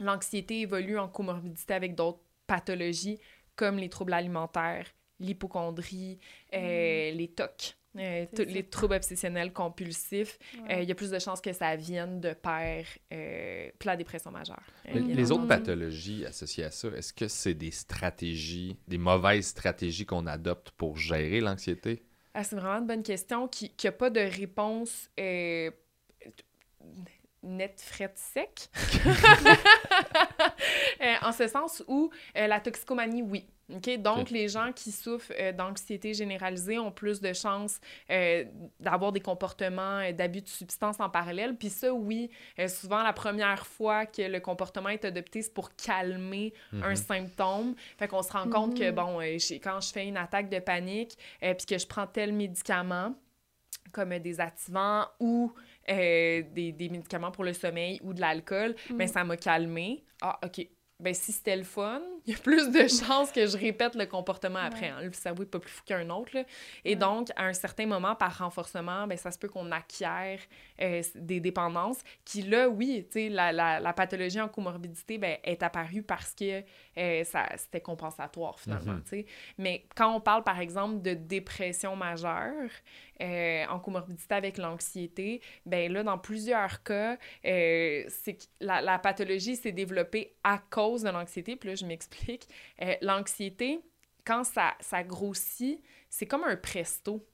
[0.00, 3.18] l'anxiété évolue en comorbidité avec d'autres pathologies
[3.56, 4.86] comme les troubles alimentaires,
[5.20, 6.18] l'hypochondrie,
[6.54, 7.74] euh, les TOC.
[7.98, 10.76] euh, tous les troubles obsessionnels compulsifs, Ouais.
[10.76, 13.96] euh, il y a plus de chances que ça vienne de pair, euh, puis la
[13.96, 14.62] dépression majeure.
[14.84, 20.06] Mais Les autres pathologies associées à ça, est-ce que c'est des stratégies, des mauvaises stratégies
[20.06, 22.04] qu'on adopte pour gérer l'anxiété?
[22.34, 25.70] Ah, c'est vraiment une bonne question qui n'a pas de réponse euh,
[27.42, 28.68] nette, frette, sec.
[31.00, 33.46] Euh, en ce sens où euh, la toxicomanie, oui.
[33.70, 33.98] OK?
[33.98, 38.44] Donc, les gens qui souffrent euh, d'anxiété généralisée ont plus de chances euh,
[38.80, 41.54] d'avoir des comportements euh, d'abus de substances en parallèle.
[41.56, 45.74] Puis ça, oui, euh, souvent, la première fois que le comportement est adopté, c'est pour
[45.76, 46.96] calmer un Mhm.
[46.96, 47.74] symptôme.
[47.98, 48.94] Fait qu'on se rend compte que, Mhm.
[48.94, 52.32] bon, euh, quand je fais une attaque de panique, euh, puis que je prends tel
[52.32, 53.14] médicament,
[53.92, 55.52] comme euh, des activants ou
[55.90, 58.96] euh, des, des médicaments pour le sommeil ou de l'alcool, Mm.
[58.96, 60.04] ben ça m'a calmé.
[60.22, 60.66] Ah, OK.
[61.00, 64.06] Ben si c'était le fun, il y a plus de chances que je répète le
[64.06, 64.86] comportement après.
[64.90, 64.96] Ouais.
[64.98, 65.02] hein.
[65.02, 66.30] Le cerveau n'est pas plus fou qu'un autre.
[66.34, 66.42] là.
[66.84, 66.96] Et Ouais.
[66.96, 70.40] donc, à un certain moment, par renforcement, ben, ça se peut qu'on acquiert
[70.80, 75.38] euh, des dépendances qui, là, oui, tu sais, la, la, la pathologie en comorbidité ben,
[75.44, 76.64] est apparue parce que
[76.98, 78.98] euh, ça, c'était compensatoire, finalement.
[79.02, 79.26] Tu sais.
[79.56, 82.70] Mais quand on parle, par exemple, de dépression majeure
[83.20, 88.98] euh, en comorbidité avec l'anxiété, ben là, dans plusieurs cas, euh, c'est que la, la
[88.98, 91.56] pathologie s'est développée à cause de l'anxiété.
[91.56, 92.48] Puis là, je m'explique.
[92.82, 93.80] Euh, l'anxiété,
[94.24, 97.26] quand ça, ça grossit, c'est comme un presto.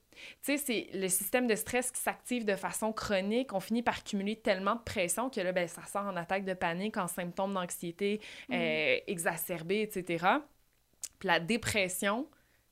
[0.43, 3.53] Tu sais, c'est le système de stress qui s'active de façon chronique.
[3.53, 6.53] On finit par cumuler tellement de pression que là, ben, ça sort en attaque de
[6.53, 8.21] panique, en symptômes d'anxiété
[8.51, 10.25] euh, exacerbés, etc.
[11.19, 12.27] Puis la dépression,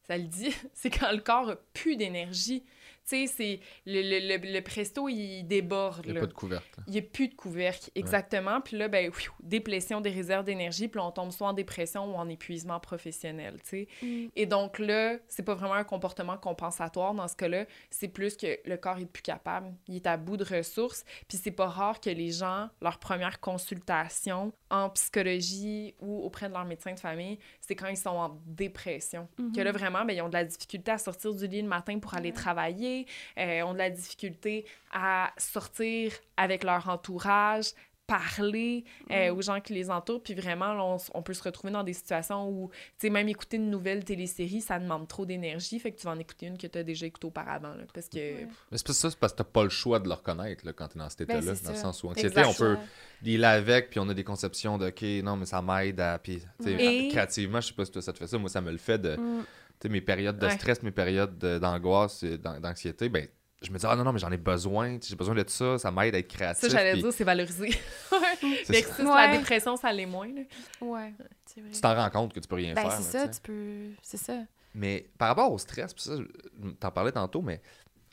[0.08, 2.64] ça le dit, c'est quand le corps a plus d'énergie.
[3.08, 6.06] Tu sais, c'est le, le, le, le presto, il déborde.
[6.06, 6.82] Il n'y a pas de couvercle.
[6.88, 8.62] Il n'y a plus de couvercle, exactement.
[8.62, 9.12] Puis là, ben,
[9.42, 13.70] déplétion des réserves d'énergie, puis on tombe soit en dépression ou en épuisement professionnel, tu
[13.70, 13.88] sais.
[14.02, 14.28] Mm.
[14.36, 18.60] Et donc là, c'est pas vraiment un comportement compensatoire dans ce cas-là, c'est plus que
[18.66, 22.00] le corps est plus capable, il est à bout de ressources, puis c'est pas rare
[22.00, 27.38] que les gens, leur première consultation en psychologie ou auprès de leur médecin de famille,
[27.62, 29.28] c'est quand ils sont en dépression.
[29.56, 32.00] Que là, vraiment, ben, ils ont de la difficulté à sortir du lit le matin
[32.00, 32.93] pour aller travailler,
[33.38, 37.74] euh, ont de la difficulté à sortir avec leur entourage,
[38.06, 41.84] parler euh, aux gens qui les entourent, puis vraiment, là, on, peut se retrouver dans
[41.84, 45.92] des situations où, tu sais, même écouter une nouvelle télésérie, ça demande trop d'énergie, fait
[45.92, 48.18] que tu vas en écouter une que tu as déjà écoutée auparavant, là, parce que...
[48.18, 48.48] Ouais.
[48.72, 50.74] Mais c'est pas ça, c'est parce que t'as pas le choix de le reconnaître là,
[50.74, 51.56] quand t'es dans cet Ben, état-là.
[51.56, 52.78] c'est dans le sens où anxiété, on peut
[53.22, 56.20] dealer avec, puis on a des conceptions de OK, non, mais ça m'aide à.
[56.20, 58.38] Puis, tu sais, Et- créativement, je sais pas si toi, ça te fait ça.
[58.38, 59.16] Moi, ça me le fait de.
[59.16, 59.46] Mm.
[59.84, 60.54] Tu sais, mes périodes de Ouais.
[60.58, 63.28] stress, mes périodes de- d'angoisse, d'anxiété, ben,
[63.62, 65.92] je me dis, ah non, non, mais j'en ai besoin, j'ai besoin de ça, ça
[65.92, 66.62] m'aide à être créatif.
[66.62, 67.70] Ça, j'allais dire, c'est valorisé.
[68.40, 69.04] c'est Versus ça.
[69.04, 69.38] la Ouais.
[69.38, 70.42] dépression, ça l'est moins, là.
[70.80, 71.28] Ouais, vrai.
[71.74, 72.94] Tu t'en rends compte que tu peux rien Ben, faire.
[72.94, 73.90] c'est ça, tu peux.
[74.02, 74.38] C'est ça.
[74.74, 77.62] Mais par rapport au stress, ça, je- t'en parlais tantôt, mais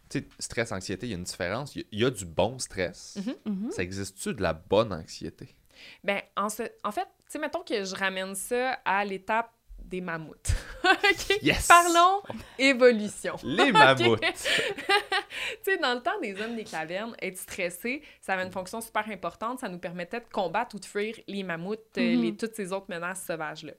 [0.08, 1.76] tu sais, stress, anxiété, il y a une différence.
[1.76, 3.16] Il y, a- il y a du bon stress.
[3.46, 3.54] Mhm.
[3.54, 3.70] Mhm.
[3.70, 5.54] Ça existe-tu de la bonne anxiété?
[6.02, 9.52] Ben, en, ce- en fait, tu sais, mettons que je ramène ça à l'étape
[9.90, 10.50] des mammouths.
[10.84, 11.38] OK?
[11.42, 11.66] Yes!
[11.66, 12.22] Parlons
[12.58, 13.36] évolution.
[13.42, 14.20] Les mammouths!
[15.64, 18.80] Tu sais, dans le temps des hommes des cavernes, être stressé, ça avait une fonction
[18.80, 19.60] super importante.
[19.60, 22.22] Ça nous permettait de combattre ou de fuir les mammouths, Mhm.
[22.22, 23.72] les, toutes ces autres menaces sauvages-là.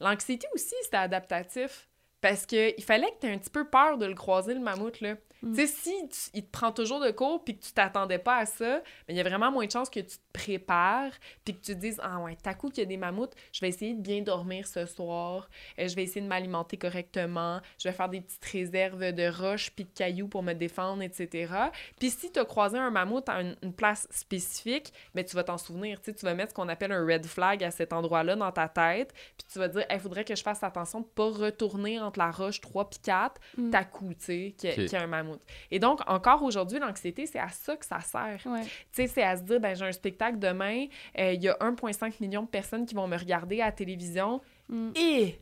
[0.00, 1.88] L'anxiété aussi, c'était adaptatif.
[2.20, 5.00] Parce qu'il fallait que tu aies un petit peu peur de le croiser, le mammouth,
[5.00, 5.16] là.
[5.42, 5.54] Mm.
[5.54, 5.72] Tu sais,
[6.10, 9.16] si il te prend toujours de court puis que tu t'attendais pas à ça, il
[9.16, 11.12] y a vraiment moins de chances que tu te prépares
[11.44, 13.60] puis que tu te dises «Ah ouais, t'as coup qu'il y a des mammouths, je
[13.60, 17.88] vais essayer de bien dormir ce soir, euh, je vais essayer de m'alimenter correctement, je
[17.88, 21.52] vais faire des petites réserves de roches puis de cailloux pour me défendre, etc.»
[21.98, 25.44] Puis si tu as croisé un mammouth à une, une place spécifique, ben, tu vas
[25.44, 26.00] t'en souvenir.
[26.02, 29.12] Tu vas mettre ce qu'on appelle un red flag à cet endroit-là dans ta tête,
[29.38, 32.30] puis tu vas dire «Il faudrait que je fasse attention de pas retourner entre la
[32.30, 33.70] roche 3 puis 4, Mm.
[33.70, 35.40] t'as coup, tu sais, qu'il y, y a un mammouth.
[35.70, 38.40] Et donc, encore aujourd'hui, l'anxiété, c'est à ça que ça sert.
[38.46, 38.62] Ouais.
[38.62, 40.86] Tu sais, c'est à se dire, ben j'ai un spectacle demain,
[41.18, 44.40] euh, il y a 1,5 million de personnes qui vont me regarder à la télévision
[44.68, 44.90] Mm.
[44.94, 45.38] et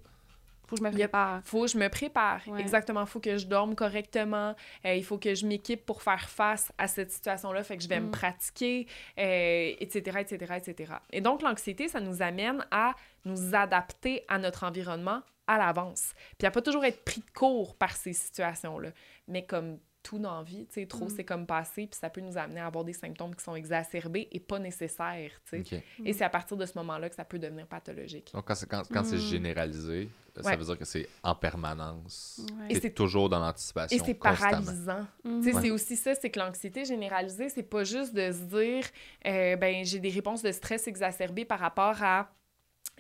[0.66, 1.40] Faut que je me Il prépare.
[1.44, 2.40] faut que je me prépare.
[2.46, 2.61] Ouais.
[2.61, 4.54] Exactement, faut que je dorme correctement,
[4.85, 7.88] euh, il faut que je m'équipe pour faire face à cette situation-là, fait que je
[7.88, 8.11] vais me Mm.
[8.11, 8.87] pratiquer,
[9.18, 10.92] euh, etc., etc., etc.
[11.11, 12.92] Et donc, l'anxiété, ça nous amène à
[13.24, 16.12] nous adapter à notre environnement à l'avance.
[16.38, 18.90] Puis à pas toujours être pris de court par ces situations-là.
[19.26, 21.11] Mais comme tout dans la vie, tu sais, trop Mm.
[21.11, 24.28] c'est comme passé, puis ça peut nous amener à avoir des symptômes qui sont exacerbés
[24.32, 25.82] et pas nécessaires, tu sais.
[26.04, 28.30] Et c'est à partir de ce moment-là que ça peut devenir pathologique.
[28.32, 29.30] Donc, quand c'est, quand, quand c'est Mm.
[29.30, 30.56] généralisé, ça Ouais.
[30.56, 32.40] veut dire que c'est en permanence.
[32.58, 32.66] Ouais.
[32.76, 33.96] Et c'est- toujours dans l'anticipation.
[33.96, 35.06] Et c'est paralysant.
[35.24, 35.62] Tu sais, Ouais.
[35.62, 38.84] c'est aussi ça, c'est que l'anxiété généralisée, c'est pas juste de se dire,
[39.26, 42.30] euh, ben, j'ai des réponses de stress exacerbées par rapport à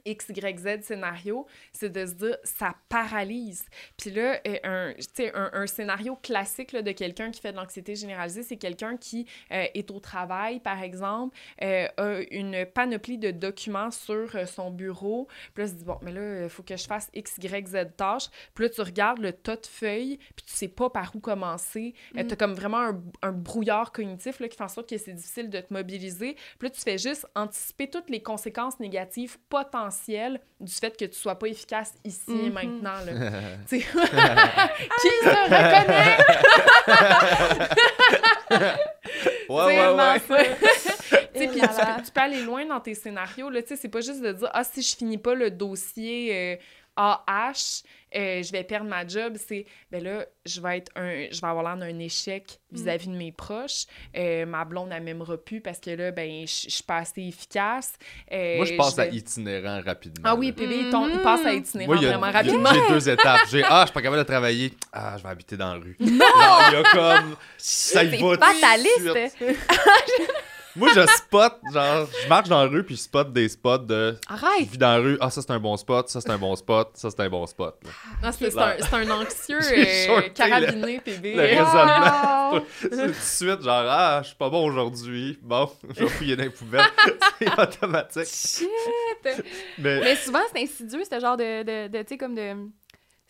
[0.08, 3.64] X, Y, Z scénario, c'est de se dire, ça paralyse.
[3.96, 7.56] Puis là, euh, un, tu un, un scénario classique là, de quelqu'un qui fait de
[7.56, 13.18] l'anxiété généralisée, c'est quelqu'un qui euh, est au travail, par exemple, euh, a une panoplie
[13.18, 15.28] de documents sur euh, son bureau.
[15.54, 17.68] Puis là, il se dit, bon, mais là, il faut que je fasse X, Y,
[17.68, 18.28] Z tâches.
[18.54, 21.94] Puis là, tu regardes le tas de feuilles, puis tu sais pas par où commencer.
[22.14, 22.26] Mm.
[22.26, 25.50] T'as comme vraiment un, un brouillard cognitif là, qui fait en sorte que c'est difficile
[25.50, 26.34] de te mobiliser.
[26.58, 29.97] Puis là, tu fais juste anticiper toutes les conséquences négatives potentielles
[30.60, 32.52] du fait que tu sois pas efficace ici et Mhm.
[32.52, 32.98] maintenant.
[33.04, 33.12] Là.
[33.68, 33.86] Tu sais,
[35.00, 36.16] qui se reconnaît?
[39.48, 40.56] Ouais, ouais, ouais.
[41.34, 43.48] Tu sais, puis là tu, peux- tu peux aller loin dans tes scénarios.
[43.50, 46.30] Là, tu sais, c'est pas juste de dire Ah, si je finis pas le dossier
[46.34, 46.56] euh,
[47.00, 47.82] AH,
[48.16, 49.36] euh, je vais perdre ma job.
[49.36, 51.26] C'est ben là, je vais être un.
[51.30, 53.84] Je vais avoir l'air d'un échec vis-à-vis de mes proches.
[54.16, 57.92] Euh, ma blonde, elle m'aimera plus parce que là, ben, je suis pas assez efficace.
[58.32, 60.24] Euh, Moi, je passe à vais- itinérant rapidement.
[60.30, 60.52] Ah oui, là.
[60.54, 62.70] PB, il, passe à itinérant Moi, a- vraiment il y a- rapidement.
[62.74, 63.40] J'ai deux étapes.
[63.50, 64.72] J'ai Ah, je suis pas capable de travailler.
[64.92, 65.96] Ah, je vais habiter dans la rue.
[66.00, 67.36] Genre, il y a comme.
[67.58, 69.36] Ça y va fataliste.
[70.76, 74.16] Moi, je spot, genre, je marche dans la rue puis je spot des spots de.
[74.28, 74.68] Je Arrête!
[74.68, 75.18] vis dans la rue.
[75.20, 77.46] Ah, ça c'est un bon spot, ça c'est un bon spot, ça c'est un bon
[77.46, 77.76] spot.
[77.84, 77.90] là.
[78.22, 79.58] Non, c'est c'est un, c'est un anxieux
[80.10, 81.34] euh, carabiné, PB.
[81.34, 82.52] le raisonnement.
[82.52, 82.60] Wow!
[82.80, 85.38] C'est tout de suite, genre, ah, je suis pas bon aujourd'hui.
[85.42, 86.84] Bon, je vais fouiller dans les poubelles.
[87.38, 88.26] c'est automatique.
[88.26, 88.68] Shit!
[89.78, 92.54] Mais, Mais souvent, c'est insidieux, ce genre de, de, de tu sais, comme de...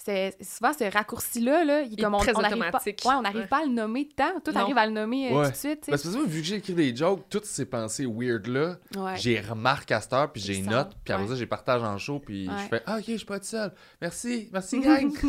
[0.05, 3.03] C'est souvent ce raccourci-là, là, il, est comme on, très on arrive pas, automatique.
[3.05, 3.47] ouais, on n'arrive Ouais.
[3.49, 4.31] pas à le nommer de temps.
[4.45, 4.61] Toi, Non.
[4.61, 5.45] t'arrives à le nommer euh, Ouais.
[5.47, 6.05] tout de suite, tu Ben, sais.
[6.05, 9.17] c'est parce que vu que j'ai écrit des jokes, toutes ces pensées weird-là, Ouais.
[9.17, 11.31] j'ai remarque à cette heure, puis j'ai note, puis après ouais.
[11.33, 12.55] ça, j'ai partage en show, puis Ouais.
[12.63, 13.73] je fais «Ah, OK, je suis pas tout seul.
[14.01, 15.13] Merci, merci, gang!»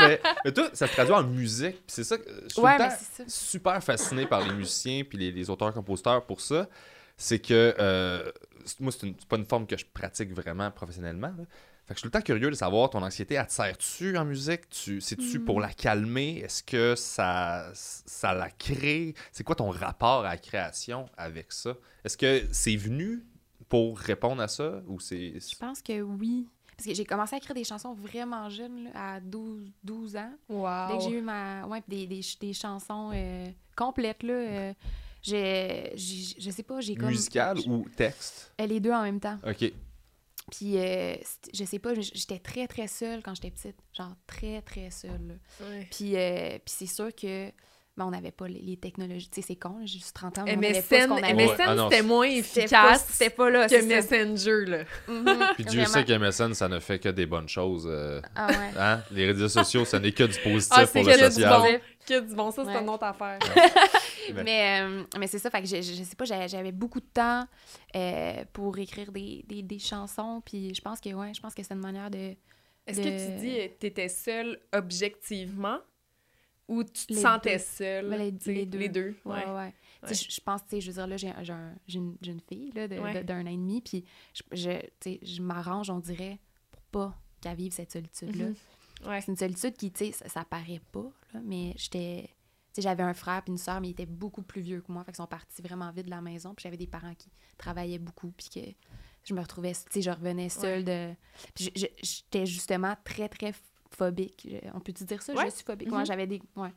[0.00, 1.76] mais, mais toi, ça se traduit en musique.
[1.76, 5.48] puis c'est ça que je suis tout super fasciné par les musiciens puis les, les
[5.50, 6.66] auteurs-compositeurs pour ça.
[7.16, 8.30] C'est que euh,
[8.80, 11.32] moi, c'est pas une forme que je pratique vraiment professionnellement.
[11.36, 11.44] là.
[11.88, 14.16] Fait que je suis tout le temps curieux de savoir ton anxiété, elle te sert-tu
[14.18, 14.68] en musique?
[14.68, 15.44] Tu, C'est-tu Mm.
[15.46, 16.36] pour la calmer?
[16.44, 19.14] Est-ce que ça, ça la crée?
[19.32, 21.74] C'est quoi ton rapport à la création avec ça?
[22.04, 23.24] Est-ce que c'est venu
[23.70, 24.82] pour répondre à ça?
[24.86, 25.40] Ou c'est.
[25.40, 26.46] Je pense que oui.
[26.76, 30.30] Parce que j'ai commencé à écrire des chansons vraiment jeune, là, à 12, 12 ans.
[30.48, 30.88] Wow.
[30.92, 31.66] Dès que j'ai eu ma.
[31.66, 34.34] Ouais, des, des, ch- des chansons euh, complètes, là.
[34.34, 34.72] euh,
[35.22, 37.08] j'ai, j'ai- je sais pas, j'ai comme.
[37.08, 38.52] Musical ou texte?
[38.60, 39.38] euh, Les deux en même temps.
[39.44, 39.72] Ok.
[40.50, 41.14] Puis, euh,
[41.52, 43.76] je sais pas, j'étais très, très seule quand j'étais petite.
[43.92, 45.28] Genre, très, très seule.
[45.60, 45.66] là.
[45.66, 45.86] Ouais.
[45.90, 47.50] Puis, euh, puis c'est sûr que.
[47.98, 49.28] Ben, on n'avait pas les, les technologies.
[49.28, 50.44] Tu sais, c'est con, j'ai juste 30 ans.
[50.46, 51.12] mais on savait pas ce MSN.
[51.12, 53.84] Ouais, MSN ah c'était moins C'était pas- efficace C'était pas là, que.
[53.84, 54.78] Messenger, là.
[55.08, 57.86] Mhm, Puis Dieu sait qu'MSN, ça ne fait que des bonnes choses.
[57.90, 58.54] euh, Ah ouais.
[58.78, 59.02] hein?
[59.10, 61.60] Les réseaux sociaux, ça n'est que du positif Ah, pour que le du social.
[61.60, 61.80] bon.
[62.06, 62.80] Que du bon, ça, c'est Ouais.
[62.82, 63.38] une autre affaire.
[64.44, 67.00] Mais, euh, mais c'est ça, fait que je, je, je sais pas, j'avais j'avais beaucoup
[67.00, 67.46] de temps
[67.96, 71.62] euh, pour écrire des, des, des chansons, puis je pense que, ouais, je pense que
[71.62, 72.34] c'est une manière de...
[72.86, 75.78] Est-ce de- que tu dis que tu étais seule objectivement?
[76.68, 77.62] Ou tu te Les sentais deux.
[77.64, 78.08] seule?
[78.10, 78.32] Ben, les-
[78.66, 78.78] deux.
[78.78, 79.54] Les deux, Ouais, ouais.
[79.54, 80.14] ouais.
[80.14, 82.86] Je, pense, tu sais, je veux dire, là, j'ai j'ai un- une, une fille là,
[82.86, 83.14] de- Ouais.
[83.14, 84.04] de- d'un an et demi, puis
[84.34, 86.38] je, je, tu sais, je m'arrange, on dirait,
[86.70, 88.44] pour pas qu'elle vive cette solitude-là.
[88.50, 88.54] Mhm.
[89.08, 89.20] Ouais.
[89.20, 92.28] C'est une solitude qui, tu sais, ça, ça paraît pas, là, mais j'étais...
[92.76, 95.10] J'avais un frère puis une sœur, mais ils étaient beaucoup plus vieux que moi, fait
[95.10, 98.30] qu'ils sont partis vraiment vite de la maison, puis j'avais des parents qui travaillaient beaucoup,
[98.36, 98.60] puis que
[99.24, 101.12] je me retrouvais, tu sais, je revenais seule de...
[101.56, 103.52] Puis je- je- j'étais justement très, très
[103.94, 104.46] phobique.
[104.50, 105.32] Je- On peut-tu dire ça?
[105.34, 105.46] Ouais.
[105.46, 105.88] Je suis phobique.
[105.88, 105.96] Mhm.
[105.98, 106.72] Ouais, j'avais des, ouais,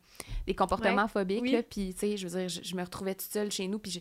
[0.46, 1.62] des comportements phobiques, Oui.
[1.68, 3.90] puis, tu sais, je veux dire, je, je me retrouvais toute seule chez nous, puis
[3.92, 4.00] je,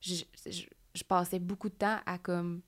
[0.00, 0.62] je, je-
[0.94, 2.60] je passais beaucoup de temps à, comme,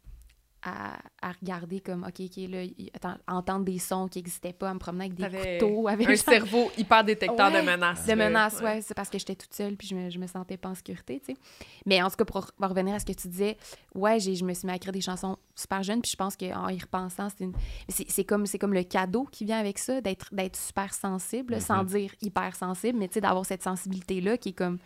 [0.64, 2.62] à, à regarder, comme, OK, OK, là,
[2.94, 6.08] attends, entendre des sons qui n'existaient pas, à me promener avec des T'avais couteaux, avec
[6.08, 8.06] Un genre- cerveau hyper détecteur Ouais, de menaces.
[8.06, 8.80] de menaces, ouais.
[8.80, 11.20] C'est parce que j'étais toute seule puis je me, je me sentais pas en sécurité,
[11.20, 11.38] tu sais.
[11.86, 13.56] Mais en tout cas, pour re- revenir à ce que tu disais,
[13.94, 16.36] ouais, j'ai, je me suis mis à écrire des chansons super jeunes puis je pense
[16.36, 17.52] qu'en y repensant, c'est, une...
[17.88, 21.54] c'est, c'est comme, c'est comme le cadeau qui vient avec ça, d'être, d'être super sensible,
[21.54, 21.60] Mhm.
[21.60, 24.78] sans dire hyper sensible, mais tu sais, d'avoir cette sensibilité-là qui est comme,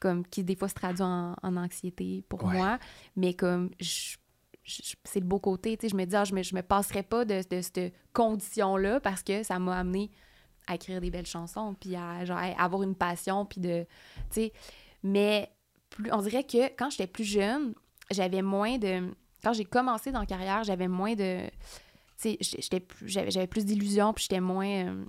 [0.00, 2.54] comme qui des fois se traduit en, en anxiété pour Ouais.
[2.56, 2.78] moi,
[3.16, 4.16] mais comme je-
[4.66, 7.02] c'est le beau côté, tu sais, je me dis, ah, je me, je me passerai
[7.02, 10.10] pas de, de cette condition-là parce que ça m'a amené
[10.66, 13.84] à écrire des belles chansons, puis à genre, avoir une passion, puis de,
[14.30, 14.52] tu sais,
[15.02, 15.48] mais
[15.90, 17.74] plus, on dirait que quand j'étais plus jeune,
[18.10, 21.46] j'avais moins de, quand j'ai commencé dans la carrière, j'avais moins de,
[22.20, 25.04] tu sais, plus- j'avais j'avais plus d'illusions, puis j'étais moins, euh,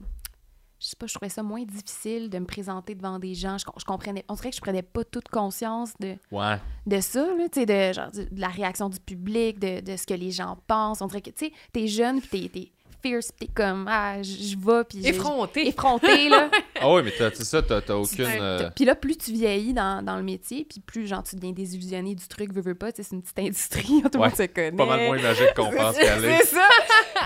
[0.80, 3.66] je sais pas, je trouvais ça moins difficile de me présenter devant des gens, je,
[3.66, 6.58] com- je comprenais, on dirait que je prenais pas toute conscience de, Ouais.
[6.86, 10.14] de ça, là, de, genre, de, de la réaction du public, de, de ce que
[10.14, 11.02] les gens pensent.
[11.02, 14.56] On dirait que, tu sais, t'es jeune, puis t'es fierce, puis t'es comme, ah, je
[14.58, 15.02] vais, puis...
[15.04, 15.68] je- Effronté.
[15.68, 16.50] Effronté, là.
[16.80, 18.26] Ah oui, mais t'as- ça, t'as t'as aucune.
[18.28, 21.52] Euh, Puis là, plus tu vieillis dans, dans le métier, puis plus, genre, tu deviens
[21.52, 24.28] désillusionné du truc, veux, veux pas, tu sais, c'est une petite industrie, tout le Ouais,
[24.28, 24.72] monde se connaît.
[24.72, 26.38] pas mal moins magique qu'on pense qu'elle est.
[26.40, 26.68] C'est ça!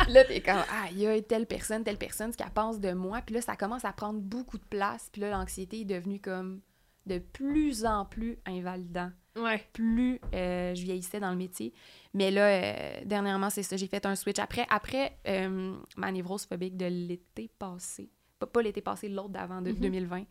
[0.10, 2.92] là, t'es comme, ah, il y a telle personne, telle personne, ce qu'elle pense de
[2.94, 3.20] moi.
[3.26, 5.10] Puis là, ça commence à prendre beaucoup de place.
[5.12, 6.62] Puis là, l'anxiété est devenue comme
[7.08, 9.10] de plus en plus invalidant.
[9.36, 9.66] Ouais.
[9.74, 11.74] Plus euh, je vieillissais dans le métier.
[12.14, 14.40] Mais là, euh, dernièrement, c'est ça, j'ai fait un switch.
[14.40, 19.62] Après, après euh, ma névrose phobique de l'été passé, pas, pas l'été passé, l'autre d'avant,
[19.62, 19.80] de Mhm.
[19.80, 20.24] 2020.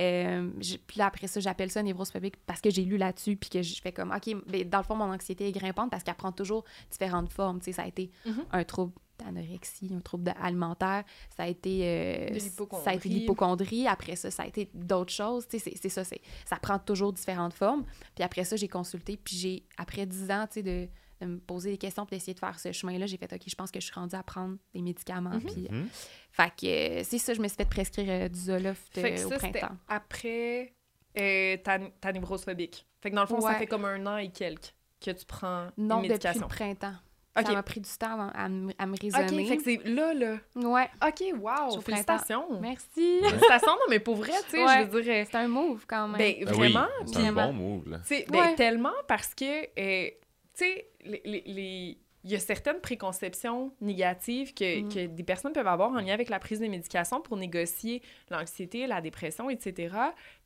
[0.00, 3.36] Euh, j'ai- puis là, après ça, j'appelle ça névrose phobique parce que j'ai lu là-dessus,
[3.36, 6.04] puis que je fais comme, OK, mais dans le fond, mon anxiété est grimpante parce
[6.04, 7.58] qu'elle prend toujours différentes formes.
[7.58, 8.44] Tu sais, ça a été Mhm.
[8.52, 11.04] un trouble d'anorexie, un trouble alimentaire,
[11.36, 12.38] ça a été, euh,
[12.84, 13.86] ça a été l'hypocondrie.
[13.86, 15.46] Après ça, ça a été d'autres choses.
[15.48, 17.84] Tu sais, c'est- c'est ça, c'est, ça prend toujours différentes formes.
[18.14, 20.88] Puis après ça, j'ai consulté, puis j'ai, après 10 ans, tu sais, de,
[21.20, 23.54] de me poser des questions, puis d'essayer de faire ce chemin-là, j'ai fait, OK, je
[23.56, 25.30] pense que je suis rendue à prendre des médicaments.
[25.30, 25.40] Mhm.
[25.42, 25.88] Puis, Mhm.
[26.30, 29.30] fait que euh, c'est ça, je me suis fait prescrire euh, du Zoloft euh, au
[29.30, 29.76] printemps.
[29.88, 30.74] après
[31.18, 32.86] euh, ta, ta névrose phobique.
[33.00, 35.66] Fait que dans le fond, ça fait comme un an et quelques que tu prends
[35.76, 36.42] Non, une depuis médication.
[36.42, 36.94] le printemps.
[37.40, 37.46] OK.
[37.46, 39.46] Ça m'a pris du temps avant- à, me- à me OK, raisonner.
[39.46, 40.36] fait que c'est là, là.
[40.56, 42.60] Ouais, OK, wow, félicitations.
[42.60, 43.20] merci.
[43.22, 44.84] Félicitations, non, mais pour vrai, tu sais, Ouais.
[44.86, 45.12] je veux dire...
[45.14, 46.18] euh, C'est un move quand même.
[46.18, 47.98] Ben, Ben oui, vraiment, c'est un bon move, là.
[48.08, 48.54] Ben, Ouais.
[48.54, 50.10] tellement parce que, euh,
[50.54, 54.88] tu sais, les, les- les- il y a certaines préconceptions négatives que, Mm.
[54.92, 58.86] que des personnes peuvent avoir en lien avec la prise de médication pour négocier l'anxiété,
[58.86, 59.94] la dépression, etc.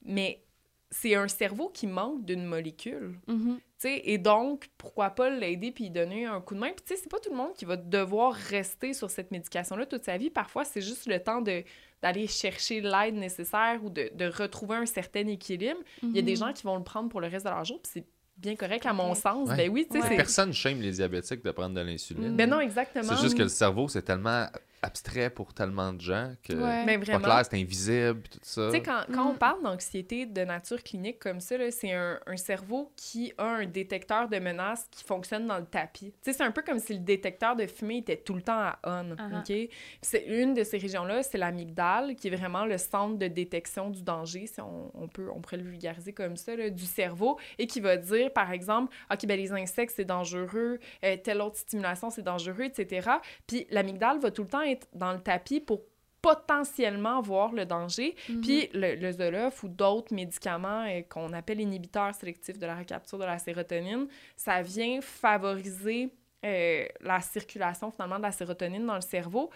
[0.04, 0.42] Mais
[0.90, 3.18] c'est un cerveau qui manque d'une molécule.
[3.26, 3.58] Mhm.
[3.58, 6.68] tu et donc, pourquoi pas l'aider puis lui donner un coup de main?
[6.68, 9.86] Puis, tu sais, c'est pas tout le monde qui va devoir rester sur cette médication-là
[9.86, 10.30] toute sa vie.
[10.30, 11.62] Parfois, c'est juste le temps de
[12.02, 15.78] d'aller chercher l'aide nécessaire ou de, de retrouver un certain équilibre.
[16.02, 16.36] Il y a des Mhm.
[16.38, 18.04] gens qui vont le prendre pour le reste de leur jour, puis c'est
[18.36, 19.14] bien correct à mon Ouais.
[19.14, 19.48] sens.
[19.48, 19.56] Ouais.
[19.56, 20.16] Ben oui, tu sais, Ouais.
[20.16, 22.34] Personne shame les diabétiques de prendre de l'insuline.
[22.34, 23.04] Ben non, exactement.
[23.04, 24.46] C'est juste que le cerveau, c'est tellement
[24.82, 26.84] abstrait pour tellement de gens que Ouais.
[27.04, 28.66] C'est pas clair, c'est invisible, tout ça.
[28.66, 29.38] Tu sais, quand, quand on Mm.
[29.38, 33.66] parle d'anxiété de nature clinique comme ça, là, c'est un, un cerveau qui a un
[33.66, 36.12] détecteur de menaces qui fonctionne dans le tapis.
[36.22, 38.58] Tu sais, c'est un peu comme si le détecteur de fumée était tout le temps
[38.58, 39.14] à on.
[39.14, 39.38] Uh-huh.
[39.38, 39.44] OK?
[39.46, 39.70] Puis
[40.02, 44.02] C'est une de ces régions-là, c'est l'amygdale, qui est vraiment le centre de détection du
[44.02, 47.66] danger, si on, on peut, on pourrait le vulgariser comme ça, là, du cerveau, et
[47.66, 52.10] qui va dire, par exemple, OK, ben les insectes, c'est dangereux, euh, telle autre stimulation,
[52.10, 53.08] c'est dangereux, etc.
[53.46, 55.80] Puis l'amygdale va tout le temps être dans le tapis pour
[56.20, 58.14] potentiellement voir le danger.
[58.28, 58.40] Mhm.
[58.40, 63.18] Puis le, le Zoloft ou d'autres médicaments euh, qu'on appelle inhibiteurs sélectifs de la recapture
[63.18, 64.06] de la sérotonine,
[64.36, 66.10] ça vient favoriser
[66.44, 69.50] euh, la circulation finalement de la sérotonine dans le cerveau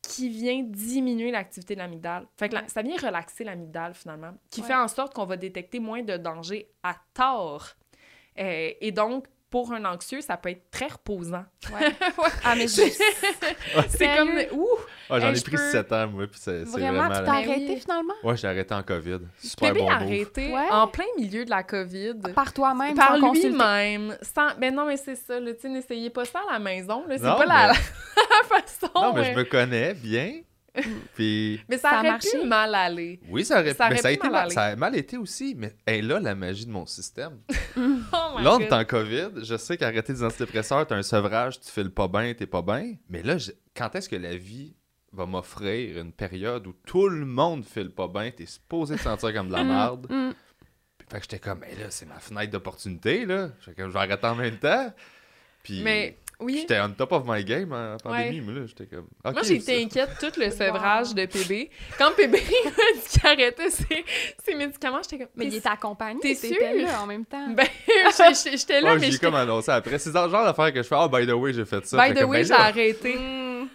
[0.00, 2.26] qui vient diminuer l'activité de l'amygdale.
[2.36, 4.66] Fait que la- ça vient relaxer l'amygdale finalement, qui Ouais.
[4.68, 7.68] fait en sorte qu'on va détecter moins de dangers à tort.
[8.38, 11.44] Euh, et donc, pour un anxieux, ça peut être très reposant.
[11.72, 11.92] Ouais.
[12.44, 12.82] Ah, mais je...
[13.88, 14.36] C'est comme...
[14.58, 14.66] Ouh!
[15.10, 17.08] Ah, J'en Hey, ai pris peux- 7 ans, moi, puis c'est Vraiment, vraiment...
[17.08, 17.80] tu t'as Ben arrêté oui.
[17.80, 18.14] finalement?
[18.24, 19.18] Ouais, j'ai arrêté en COVID.
[19.38, 20.68] Super bon arrêté Ouais.
[20.70, 22.14] en plein milieu de la COVID.
[22.34, 24.16] Par toi-même, Par lui-même.
[24.22, 24.54] Sans...
[24.58, 25.34] Ben non, mais c'est ça.
[25.60, 27.04] Tu n'essayez pas ça à la maison.
[27.06, 27.78] là, C'est Non, pas la, mais-
[28.16, 28.90] la façon.
[28.94, 30.40] Non, mais je me connais bien.
[31.14, 32.40] Puis mais ça, Ça a aurait marché.
[32.40, 33.20] pu mal aller.
[33.28, 35.16] oui, ça aurait, Ça mais aurait ça a, pu été mal ça a mal été
[35.18, 35.54] aussi.
[35.56, 37.38] Mais elle là la magie de mon système.
[37.76, 39.44] Oh my là, on est en COVID.
[39.44, 42.94] Je sais qu'arrêter des antidépresseurs, t'as un sevrage, tu files pas bien, t'es pas bien.
[43.08, 44.74] Mais là, je- quand est-ce que la vie
[45.12, 49.32] va m'offrir une période où tout le monde file pas bien, t'es supposé te sentir
[49.34, 50.06] comme de la merde?
[50.10, 50.30] Mm.
[51.10, 53.50] Fait que j'étais comme, mais là, c'est ma fenêtre d'opportunité, là.
[53.60, 54.92] Je vais arrêter en même temps.
[55.62, 56.58] Puis Mais oui.
[56.60, 58.44] j'étais on top of my game en pandémie, Ouais.
[58.46, 59.08] mais là, j'étais comme.
[59.24, 61.70] Moi, été inquiète tout le sevrage de PB.
[61.98, 64.04] Quand PB m'a dit qu'il arrêtait ses,
[64.44, 65.28] ses médicaments, j'étais comme.
[65.36, 67.48] Mais il était accompagné, T'es t'étais là en même temps.
[67.50, 67.66] Ben,
[68.52, 69.98] j'étais là, Ah, mais j'ai j'étais comme annoncé après.
[69.98, 70.96] C'est le genre d'affaire que je fais.
[70.98, 71.96] Ah, by the way, j'ai fait ça.
[71.96, 73.14] By Fait the way, ben j'ai arrêté.
[73.16, 73.68] Mm.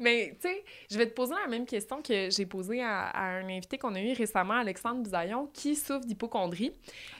[0.00, 3.24] Mais, tu sais, je vais te poser la même question que j'ai posée à, à
[3.38, 6.72] un invité qu'on a eu récemment, Alexandre Bisaillon, qui souffre d'hypochondrie.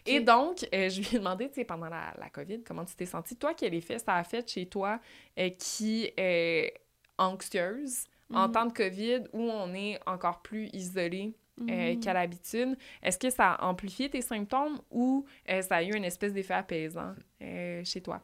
[0.04, 2.94] Et donc, euh, je lui ai demandé, tu sais, pendant la, la COVID, comment tu
[2.94, 3.36] t'es sentie?
[3.36, 5.00] Toi, quel effet ça a fait chez toi
[5.38, 6.74] euh, qui est
[7.18, 8.52] anxieuse en Mhm.
[8.52, 11.34] temps de COVID où on est encore plus isolé
[11.70, 12.00] euh, Mhm.
[12.00, 12.76] qu'à l'habitude?
[13.02, 16.52] Est-ce que ça a amplifié tes symptômes ou euh, ça a eu une espèce d'effet
[16.54, 18.20] apaisant euh, chez toi?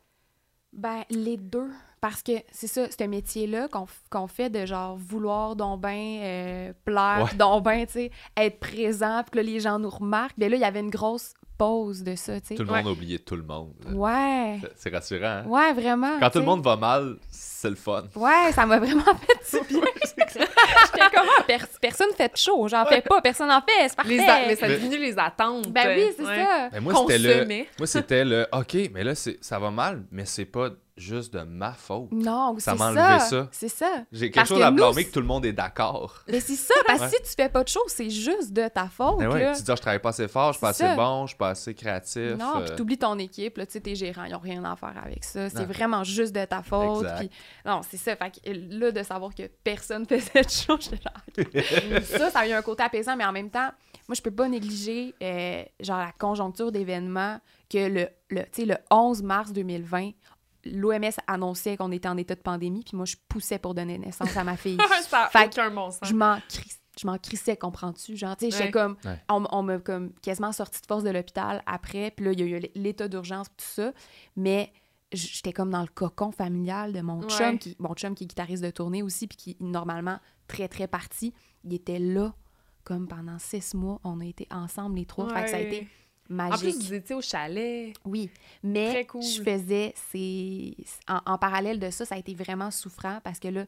[0.74, 1.70] Ben, les deux.
[2.00, 6.18] Parce que c'est ça, ce métier-là qu'on f- qu'on fait de genre vouloir donc ben
[6.20, 7.36] euh, plaire, Ouais.
[7.38, 10.38] donc ben, tu sais, être présent, puis que là, les gens nous remarquent.
[10.38, 12.40] Ben là, il y avait une grosse pause de ça.
[12.40, 13.72] Tout le monde a oublié tout le monde.
[13.92, 14.58] Ouais.
[14.74, 15.26] C'est- rassurant.
[15.26, 15.44] hein?
[15.46, 16.18] Ouais, vraiment.
[16.18, 18.02] Quand tout le monde va mal, c'est le fun.
[18.16, 19.82] Ouais, ça m'a vraiment fait du bien.
[20.16, 20.36] J'étais
[21.14, 22.66] comme, ah, pers- personne fait de chaud.
[22.68, 24.10] J'en fais pas, personne en fait, c'est parfait.
[24.10, 25.68] Les mais ça Mais- diminue les attentes.
[25.70, 26.44] Ben oui, c'est Ouais.
[26.44, 26.68] ça.
[26.72, 27.44] Ben, moi, c'était se le.
[27.46, 27.68] met.
[27.78, 28.46] Moi, c'était le.
[28.52, 32.12] OK, mais là, c'est- ça va mal, mais c'est pas juste de ma faute.
[32.12, 33.06] Non, Ça c'est m'a ça.
[33.14, 33.48] enlevé ça.
[33.50, 34.04] C'est ça.
[34.12, 36.22] J'ai quelque Parce chose que à nous, blâmer que tout le monde est d'accord.
[36.28, 37.10] Mais c'est ça, parce que Ouais.
[37.10, 39.18] si tu fais pas de choses, c'est juste de ta faute.
[39.18, 39.54] Ben ouais, là.
[39.56, 40.94] tu dis, Ah, je travaille pas assez fort, je suis pas assez ça.
[40.96, 42.36] bon, je suis pas assez créatif.
[42.38, 44.76] Non, euh, puis t'oublies ton équipe, là, tu sais, tes gérants, ils ont rien à
[44.76, 45.48] faire avec ça.
[45.48, 47.02] C'est vraiment juste de ta faute.
[47.04, 47.18] Exact.
[47.20, 47.30] Puis,
[47.64, 48.14] non, c'est ça.
[48.16, 52.02] Fait que là, de savoir que personne choses, j'étais genre...
[52.04, 53.70] ça, ça a eu un côté apaisant, mais en même temps,
[54.08, 57.38] moi, je peux pas négliger, euh, genre, la conjoncture d'événements
[57.70, 60.10] que le, le, tu le 11 mars 2020,
[60.64, 64.36] l'OMS annonçait qu'on était en état de pandémie, puis moi, je poussais pour donner naissance
[64.36, 64.78] à ma fille.
[65.08, 66.00] ça Fait aucun bon sens.
[66.08, 68.16] je m'en cris- je m'en crissais, comprends-tu?
[68.16, 68.70] Genre, tu sais, j'étais Ouais.
[68.70, 68.96] comme...
[69.06, 69.18] Ouais.
[69.30, 72.42] On, on m'a comme quasiment sorti de force de l'hôpital après, puis là, il y
[72.42, 73.92] a eu l'état d'urgence, tout ça,
[74.36, 74.70] mais
[75.10, 77.28] j'étais comme dans le cocon familial de mon Ouais.
[77.28, 80.68] chum, qui, mon chum qui est guitariste de tournée aussi, puis qui est normalement très,
[80.68, 81.32] très parti.
[81.64, 82.34] Il était là,
[82.84, 85.70] comme pendant six mois, on a été ensemble les trois, fait que ça a Ouais.
[86.32, 86.76] Été En magique.
[86.78, 87.92] plus, vous étiez au chalet.
[88.04, 88.30] Oui,
[88.62, 89.22] mais Très cool.
[89.22, 90.76] je faisais ces...
[91.08, 93.64] En, en parallèle de ça, ça a été vraiment souffrant parce que là,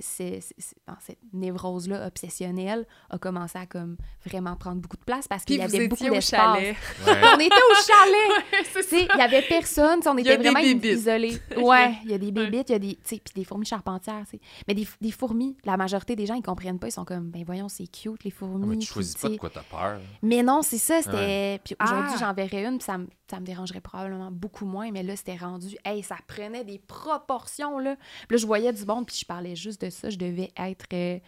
[0.00, 5.62] cette névrose-là obsessionnelle a commencé à comme vraiment prendre beaucoup de place parce qu'il y
[5.62, 6.40] avait beaucoup au d'espace.
[6.40, 6.76] chalet.
[7.06, 7.20] ouais.
[7.34, 8.64] On était au chalet!
[8.72, 10.98] c'est Tu sais, il y avait personne, on Il y a était des vraiment bébites.
[10.98, 11.38] isolés.
[11.56, 13.66] Ouais, il y a des bébites, il y a des, tu sais, puis des fourmis
[13.66, 14.40] charpentières, tu sais.
[14.66, 17.44] Mais des, des fourmis, la majorité des gens, ils comprennent pas, ils sont comme, ben
[17.44, 18.64] voyons, c'est cute, les fourmis.
[18.64, 20.00] Ah, mais tu choisis pas de quoi t'as peur.
[20.22, 21.60] Mais non, c'est ça, c'était...
[22.02, 22.26] aujourd'hui, Ah!
[22.26, 25.36] j'en verrais une, puis ça me, ça me dérangerait probablement beaucoup moins, mais là, c'était
[25.36, 25.76] rendu...
[25.84, 27.96] Hey, ça prenait des proportions, là.
[28.28, 30.86] Puis là, je voyais du monde, puis je parlais juste de ça, je devais être...
[30.92, 31.18] euh,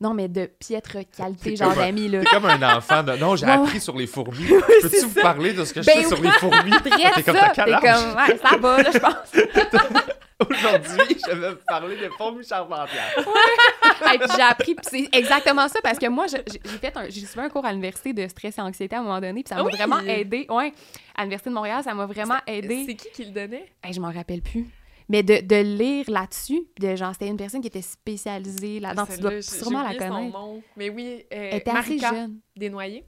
[0.00, 2.20] Non, mais de piètre qualité, genre d'amis, là.
[2.20, 3.12] T'es comme un enfant de.
[3.16, 4.46] Non, j'ai appris sur les fourmis.
[4.48, 5.20] Peux-tu c'est vous ça.
[5.22, 6.26] parler de ce que je Ben sais sur oui.
[6.26, 6.72] les fourmis?
[6.82, 6.90] T'es
[7.22, 8.16] comme, ça, t'es comme...
[8.16, 9.32] Ouais, ça va, là, je pense.
[10.50, 13.14] Aujourd'hui, je vais vous parler des fourmis charpentières.
[14.04, 17.20] Hey, puis j'ai appris, c'est exactement ça, parce que moi, je- j'ai fait un, j'ai
[17.26, 19.56] suivi un cours à l'université de stress et anxiété à un moment donné, puis ça
[19.56, 19.72] m'a oui?
[19.76, 20.46] vraiment aidé.
[20.48, 20.72] Ouais,
[21.14, 22.84] à l'université de Montréal, ça m'a vraiment aidé.
[22.86, 23.66] C'est qui qui le donnait?
[23.82, 24.66] Hey, je m'en rappelle plus.
[25.08, 29.06] Mais de, de lire là-dessus, de genre, c'était une personne qui était spécialisée là-dedans.
[29.12, 30.32] Tu dois sûrement la son connaître.
[30.38, 30.62] nom.
[30.76, 32.38] Mais oui, euh, Elle était assez jeune.
[32.56, 33.04] Desnoyers.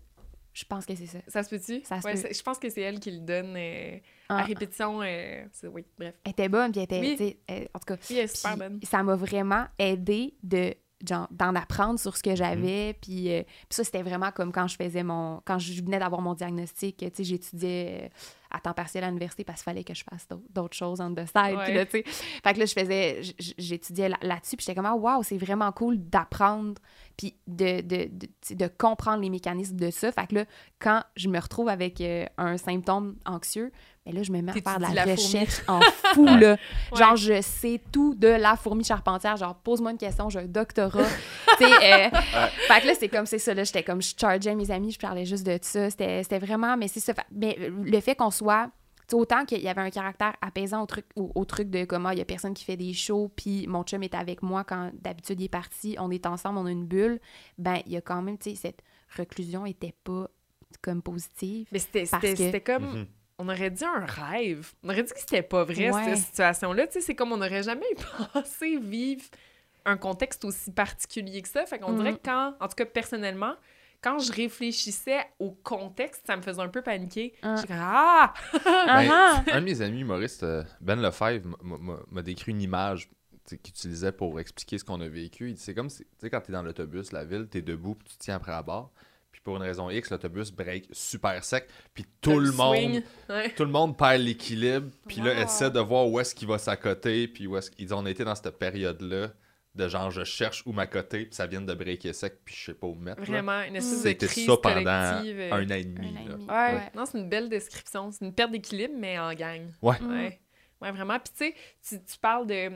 [0.55, 1.19] Je pense que c'est ça.
[1.27, 1.83] Ça se peut-tu?
[1.85, 2.21] Ça se Ouais, peut.
[2.21, 3.99] c'est- Je pense que c'est elle qui le donne euh,
[4.29, 5.03] Ah, à répétition.
[5.03, 6.15] euh, oui, bref.
[6.25, 7.69] Elle était bonne, puis elle était, Oui.
[7.75, 8.81] en tout cas, Oui, elle est super bonne.
[8.85, 10.73] ça m'a vraiment aidé de
[11.05, 12.33] d'en apprendre sur ce Mhm.
[12.33, 15.83] que j'avais puis euh, puis ça c'était vraiment comme quand je faisais mon quand je
[15.83, 18.09] venais d'avoir mon diagnostic tu sais j'étudiais euh,
[18.51, 21.65] à temps partiel à l'université parce qu'il fallait que je fasse d'autres- choses side Ouais.
[21.65, 23.21] puis là tu sais fait que là je faisais
[23.59, 26.81] j'étudiais là- là-dessus puis j'étais comme ah wow c'est vraiment cool d'apprendre
[27.17, 30.45] puis de, de, de, de comprendre les mécanismes de ça fait que là
[30.79, 33.71] quand je me retrouve avec euh, un symptôme anxieux
[34.07, 35.23] mais là je me mets à faire de la, la fourmi?
[35.23, 35.81] recherche en
[36.15, 36.57] fou là
[36.93, 36.99] Ouais.
[36.99, 39.37] Genre, je sais tout de la fourmi charpentière.
[39.37, 41.03] Genre, pose-moi une question, j'ai un doctorat.
[41.59, 42.11] tu sais, euh,
[42.69, 44.99] fait que là, c'est comme, c'est ça, là, j'étais comme, je chargeais mes amis, je
[44.99, 45.91] parlais juste de ça.
[45.91, 47.15] C'était c'était vraiment, mais c'est ça.
[47.33, 50.87] Mais le fait qu'on soit, tu sais, autant qu'il y avait un caractère apaisant au
[50.87, 53.67] truc, au, au truc de comment il y a personne qui fait des shows, puis
[53.67, 56.71] mon chum est avec moi quand d'habitude il est parti, on est ensemble, on a
[56.71, 57.21] une bulle,
[57.59, 58.83] ben, il y a quand même, tu sais, cette
[59.17, 60.29] reclusion était pas
[60.83, 61.67] comme positive.
[61.73, 62.85] Mais c'était comme.
[62.85, 63.07] Mhm.
[63.39, 64.73] On aurait dit un rêve.
[64.85, 66.05] On aurait dit que c'était pas vrai, Ouais.
[66.15, 66.87] cette situation-là.
[66.87, 67.85] Tu sais, c'est comme on n'aurait jamais
[68.33, 69.25] pensé vivre
[69.85, 71.67] un contexte aussi particulier que ça.
[71.67, 71.99] Fait qu'on Mhm.
[71.99, 73.55] dirait que quand, en tout cas personnellement,
[74.03, 77.35] quand je réfléchissais au contexte, ça me faisait un peu paniquer.
[77.43, 78.35] J'étais comme Ah!
[78.67, 79.45] Ah ah!
[79.53, 83.11] Un de mes amis humoristes, euh, Ben Lefebvre, m'a- m'a- m'a décrit une image
[83.47, 85.49] qu'il utilisait pour expliquer ce qu'on a vécu.
[85.51, 87.95] Il dit c'est comme si, tu sais, quand t'es dans l'autobus, la ville, t'es debout,
[87.95, 88.91] puis tu tiens après à bord.
[89.45, 93.03] Pour une raison X, l'autobus break super sec, puis tout le monde.
[93.29, 93.51] Ouais.
[93.55, 97.29] tout le monde perd l'équilibre, puis là essaie de voir où est-ce qu'il va s'accoter,
[97.29, 99.29] puis où est-ce qu'ils ont été dans cette période-là
[99.75, 102.75] de genre je cherche où m'accoter, puis ça vient de breaker sec, puis je sais
[102.75, 103.21] pas où me mettre.
[103.21, 103.27] là.
[103.27, 105.41] Vraiment, une espèce de C'était crise ça pendant collective.
[105.41, 105.53] euh.
[105.53, 106.07] un an et demi.
[106.07, 106.35] Un an et là.
[106.35, 106.47] demi.
[106.47, 106.91] Ouais, Ouais.
[106.95, 108.11] non, c'est une belle description.
[108.13, 109.63] C'est une perte d'équilibre, mais en gang.
[109.83, 110.01] Ouais.
[110.01, 110.11] Mm.
[110.11, 110.41] Ouais,
[110.81, 111.19] ouais vraiment.
[111.19, 112.71] Puis tu sais, tu- tu parles de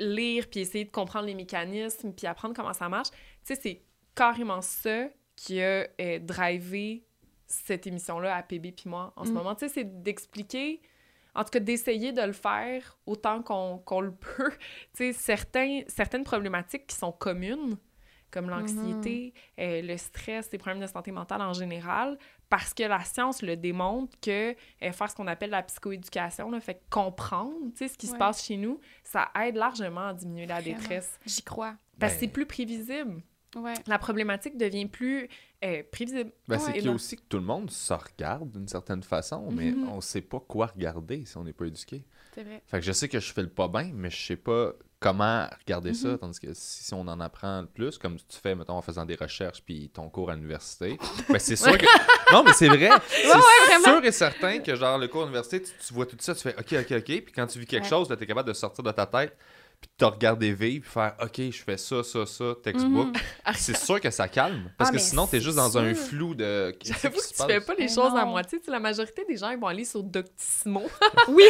[0.00, 3.10] lire, puis essayer de comprendre les mécanismes, puis apprendre comment ça marche.
[3.10, 3.82] Tu sais, c'est
[4.16, 5.08] carrément ça
[5.40, 7.04] qui a euh, drivé
[7.46, 9.34] cette émission-là à PB puis moi en ce Mm.
[9.34, 9.54] moment.
[9.54, 10.82] Tu sais, c'est d'expliquer,
[11.34, 14.50] en tout cas d'essayer de le faire autant qu'on qu'on le peut.
[14.50, 14.58] Tu
[14.94, 17.76] sais, certains, certaines problématiques qui sont communes,
[18.30, 22.18] comme l'anxiété, euh, le stress, les problèmes de santé mentale en général,
[22.50, 26.60] parce que la science le démontre que euh, faire ce qu'on appelle la psychoéducation, là,
[26.60, 30.46] fait comprendre tu sais, ce qui se passe chez nous, ça aide largement à diminuer
[30.46, 30.76] la Vraiment.
[30.78, 31.18] détresse.
[31.24, 31.76] J'y crois.
[31.98, 33.22] Parce que Ben- c'est plus prévisible.
[33.62, 33.74] Ouais.
[33.86, 35.28] La problématique devient plus
[35.64, 36.30] euh, prévisible.
[36.46, 36.72] Ben, c'est Ouais.
[36.74, 39.88] qu'il y a aussi que tout le monde se regarde d'une certaine façon, mais Mhm.
[39.88, 42.04] on sait pas quoi regarder si on n'est pas éduqué.
[42.34, 42.62] C'est vrai.
[42.66, 45.46] Fait que je sais que je fais le pas bien, mais je sais pas comment
[45.64, 46.08] regarder ça.
[46.08, 46.18] Mhm.
[46.18, 49.16] Tandis que si, si on en apprend plus, comme tu fais, mettons, en faisant des
[49.16, 50.96] recherches puis ton cours à l'université,
[51.28, 51.86] ben c'est sûr que.
[52.32, 52.90] Non, mais c'est vrai.
[53.08, 56.34] C'est sûr et certain que, genre, le cours à l'université, tu, tu vois tout ça,
[56.34, 57.04] tu fais OK, OK, OK.
[57.04, 57.88] Puis quand tu vis quelque Ouais.
[57.88, 59.34] chose, tu es capable de sortir de ta tête,
[59.80, 63.08] puis de te regarder vivre, puis faire OK, je fais ça, ça, ça, textbook.
[63.08, 63.54] Mhm.
[63.54, 64.70] C'est sûr que ça calme.
[64.76, 66.74] Parce Ah, que sinon, t'es juste dans un flou de.
[66.82, 67.46] J'avoue que tu passe?
[67.46, 68.58] fais pas les Mais choses à moitié.
[68.58, 70.82] Tu sais, la majorité des gens, ils vont aller sur Doctissimo.
[71.28, 71.44] Oui!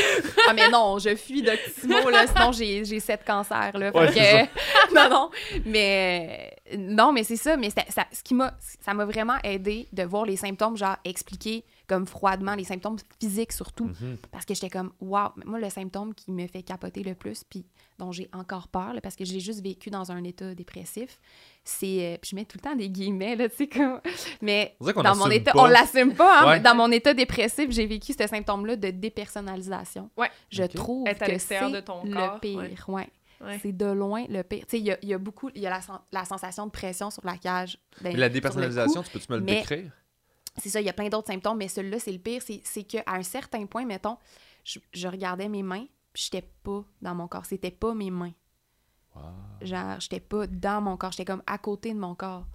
[0.48, 3.90] ah, mais non, je fuis Doctissimo, là, sinon j'ai, j'ai sept cancers, là.
[3.94, 5.30] Ouais, que- non, non.
[5.64, 7.56] Mais, euh, non, mais c'est ça.
[7.56, 8.52] Mais ça, ça- ce qui m'a,
[8.84, 13.52] ça m'a vraiment aidé de voir les symptômes, genre, expliquer comme froidement, les symptômes physiques
[13.52, 13.86] surtout.
[13.86, 14.18] Mhm.
[14.30, 17.66] Parce que j'étais comme, waouh, moi, le symptôme qui me fait capoter le plus, puis
[17.98, 21.18] dont j'ai encore peur, là, parce que j'ai juste vécu dans un état dépressif,
[21.64, 22.14] c'est.
[22.14, 24.00] euh, puis je mets tout le temps des guillemets, là, tu sais, comme.
[24.42, 25.62] Mais On dirait qu'on dans mon assume état, pas.
[25.62, 26.56] on l'assume pas, hein, Ouais.
[26.58, 30.10] mais dans mon état dépressif, j'ai vécu ce symptôme-là de dépersonnalisation.
[30.16, 30.30] Ouais.
[30.50, 32.74] Je trouve Être à que l'extérieur c'est de ton le corps, pire, ouais.
[32.88, 33.08] ouais.
[33.40, 33.58] Ouais.
[33.62, 34.64] C'est de loin le pire.
[34.66, 35.80] Tu sais, il y a, il y a beaucoup, il y a la,
[36.10, 37.78] la sensation de pression sur la cage.
[38.02, 39.06] ben, Mais la dépersonnalisation, cou.
[39.06, 39.92] tu peux-tu me le mais- décrire?
[40.62, 42.42] C'est ça, il y a plein d'autres symptômes, mais celui-là, c'est le pire.
[42.42, 44.16] C'est, c'est qu'à un certain point, mettons,
[44.64, 47.46] je, je regardais mes mains, puis j'étais pas dans mon corps.
[47.46, 48.32] C'était pas mes mains.
[49.14, 49.22] Wow.
[49.62, 52.46] Genre, j'étais pas dans mon corps, j'étais comme à côté de mon corps.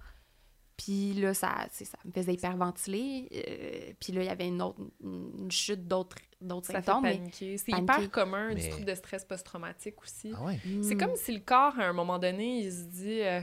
[0.76, 3.28] Puis là, ça, ça me faisait hyperventiler.
[3.32, 7.30] euh, puis là, il y avait une autre une chute d'autres, d'autres Ça fait symptômes.
[7.32, 7.82] C'est paniquer.
[7.82, 10.32] hyper commun du trouble de stress post-traumatique aussi.
[10.36, 10.58] Ah ouais.
[10.82, 13.40] C'est comme si le corps, à un moment donné, il se dit euh,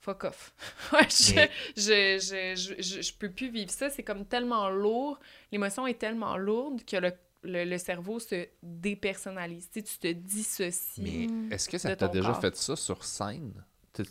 [0.00, 0.54] fuck off.
[0.92, 3.90] Ouais, je, Mais- je, je, je, peux plus vivre ça.
[3.90, 5.18] C'est comme tellement lourd.
[5.52, 9.68] L'émotion est tellement lourde que le, le, le cerveau se dépersonnalise.
[9.70, 11.02] Tu, sais, tu te dissocies.
[11.50, 12.40] Mais est-ce que ça t'a déjà corps.
[12.40, 13.64] fait ça sur scène?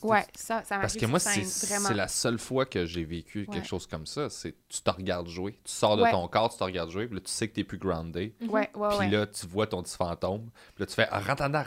[0.03, 1.87] Ouais, ça, ça Parce que moi, c'est scène, vraiment.
[1.87, 3.55] c'est la seule fois que j'ai vécu Ouais.
[3.55, 4.29] quelque chose comme ça.
[4.29, 5.53] C'est tu te regardes jouer.
[5.63, 6.11] Tu sors de Ouais.
[6.11, 8.35] ton corps, tu te regardes jouer, puis là, tu sais que t'es plus groundé.
[8.41, 9.09] Ouais, ouais, Puis ouais.
[9.09, 10.49] là, tu vois ton petit fantôme.
[10.75, 11.63] Puis là, tu fais ah, rentre en dedans.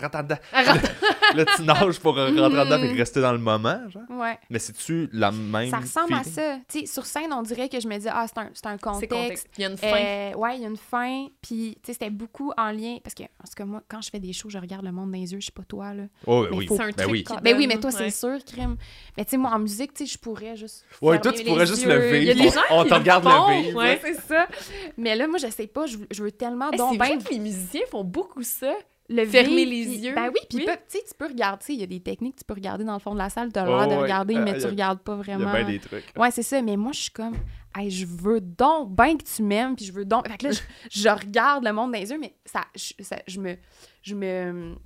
[0.52, 0.92] Arrête.
[1.34, 2.98] là, tu nages pour euh, rentrer en dedans et Mhm.
[2.98, 3.80] rester dans le moment.
[3.88, 4.02] Genre.
[4.10, 4.38] Ouais.
[4.50, 5.70] Mais c'est-tu la même.
[5.70, 6.58] Ça ressemble à ça.
[6.68, 8.76] Tu sais, sur scène, on dirait que je me dis, ah, c'est un, c'est un
[8.76, 9.10] contexte.
[9.16, 9.48] contexte.
[9.56, 9.86] Il y a une fin.
[9.96, 11.28] Euh, ouais, il y a une fin.
[11.40, 12.98] Puis, tu sais, c'était beaucoup en lien.
[13.02, 15.18] Parce que, parce que moi, quand je fais des shows, je regarde le monde dans
[15.18, 15.40] les yeux.
[15.40, 16.04] Je sais pas toi, là.
[16.26, 16.66] Oh, Mais oui.
[16.66, 17.24] faut- C'est un Ben truc oui.
[17.42, 17.90] Ben oui, mais toi.
[18.10, 18.76] C'est sûr, crime.
[19.16, 20.84] Mais tu sais, moi, en musique, tu sais, je pourrais juste.
[21.00, 21.88] Ouais, toi, tu pourrais juste yeux.
[21.90, 22.22] lever.
[22.22, 23.74] Il y a des gens on qui te le regarde lever.
[23.74, 24.00] ouais.
[24.02, 24.46] c'est ça.
[24.96, 25.86] Mais là, moi, je sais pas.
[25.86, 28.74] Je, veux- je veux tellement donc ben que les musiciens font beaucoup ça.
[29.08, 30.14] le fermer les yeux.
[30.14, 30.64] Ben oui, puis Oui.
[30.66, 31.64] tu sais, tu peux regarder.
[31.68, 33.52] Il y a des techniques, tu peux regarder dans le fond de la salle.
[33.52, 35.52] Tu as l'air de regarder, Euh, mais tu a- regardes pas Il y a vraiment.
[35.52, 36.04] bien des trucs.
[36.16, 36.62] Ouais, c'est ça.
[36.62, 37.34] Mais moi, je suis comme,
[37.76, 40.26] hey, je veux donc ben que tu m'aimes, puis je veux donc.
[40.28, 40.60] Fait que là, je,
[41.00, 43.56] je regarde le monde dans les yeux, mais ça, je, ça- je me,
[44.02, 44.76] je me,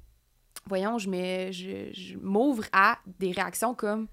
[0.66, 4.06] voyons, je me, je, je m'ouvre à des réactions comme,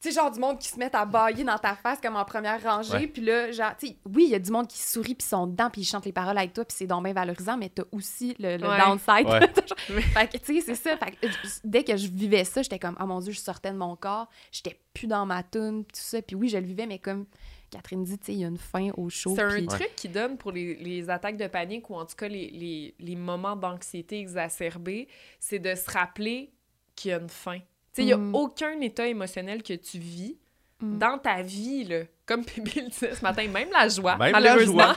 [0.00, 2.24] tu sais, genre du monde qui se met à bailler dans ta face comme en
[2.24, 3.06] première rangée, Ouais.
[3.06, 5.28] puis là, genre, tu sais, oui, il y a du monde qui sourit, puis ils
[5.30, 7.68] sont dedans, puis ils chantent les paroles avec toi, puis c'est donc bien valorisant, mais
[7.68, 8.78] t'as aussi le, le Ouais.
[8.78, 9.26] downside.
[9.28, 10.00] Ouais.
[10.02, 10.96] fait que, tu sais, c'est ça.
[10.96, 11.26] Fait que,
[11.62, 14.28] dès que je vivais ça, j'étais comme, oh mon Dieu, je sortais de mon corps,
[14.50, 16.20] j'étais plus dans ma toune, puis tout ça.
[16.20, 17.26] Puis oui, je le vivais, mais comme
[17.72, 19.34] Catherine dit, tu sais, il y a une fin au show.
[19.34, 22.28] C'est un truc qui donne pour les, les attaques de panique ou en tout cas
[22.28, 25.08] les, les, les moments d'anxiété exacerbés,
[25.40, 26.50] c'est de se rappeler
[26.94, 27.58] qu'il y a une fin.
[27.58, 27.64] Tu
[27.94, 28.34] sais, il n'y a Mm.
[28.34, 30.36] aucun état émotionnel que tu vis
[30.80, 30.98] Mm.
[30.98, 32.00] dans ta vie, là.
[32.26, 34.82] Comme Pépé le disait ce matin, même la joie, Même la malheureusement.
[34.84, 34.94] joie.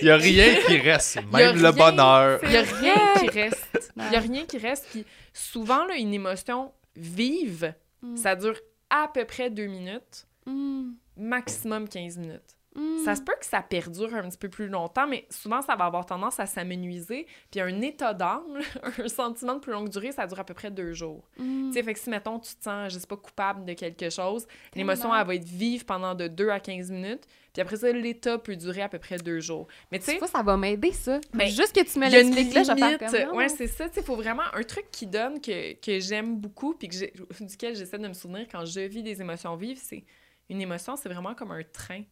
[0.00, 1.16] Il n'y a rien qui reste.
[1.32, 2.40] Même le rien, bonheur.
[2.42, 3.92] Il n'y a rien qui reste.
[3.96, 4.86] Il n'y a rien qui reste.
[4.90, 8.16] Puis souvent, là, une émotion vive, Mm.
[8.16, 8.56] ça dure
[8.90, 10.92] à peu près deux minutes, Mm.
[11.16, 12.56] Maximum 15 minutes.
[12.76, 12.98] Mm.
[13.04, 15.86] Ça se peut que ça perdure un petit peu plus longtemps, mais souvent, ça va
[15.86, 17.26] avoir tendance à s'amenuiser.
[17.50, 18.60] Puis un état d'âme,
[18.98, 21.28] un sentiment de plus longue durée, ça dure à peu près deux jours.
[21.38, 21.68] Mm.
[21.68, 24.08] Tu sais, fait que si, mettons, tu te sens, je sais pas, coupable de quelque
[24.10, 27.26] chose, l'émotion, elle va être vive pendant de 2 à 15 minutes.
[27.52, 29.66] Puis après ça, l'état peut durer à peu près deux jours.
[29.90, 31.20] Mais tu sais, ça va m'aider, ça.
[31.34, 33.34] Ben, Juste que tu me l'expliques là, je vais faire.
[33.34, 33.88] Ouais, c'est ça.
[33.88, 37.74] Tu sais, faut vraiment un truc qui donne que, que j'aime beaucoup puis que duquel
[37.74, 40.04] j'essaie de me souvenir quand je vis des émotions vives, c'est
[40.50, 42.02] une émotion, c'est vraiment comme un train.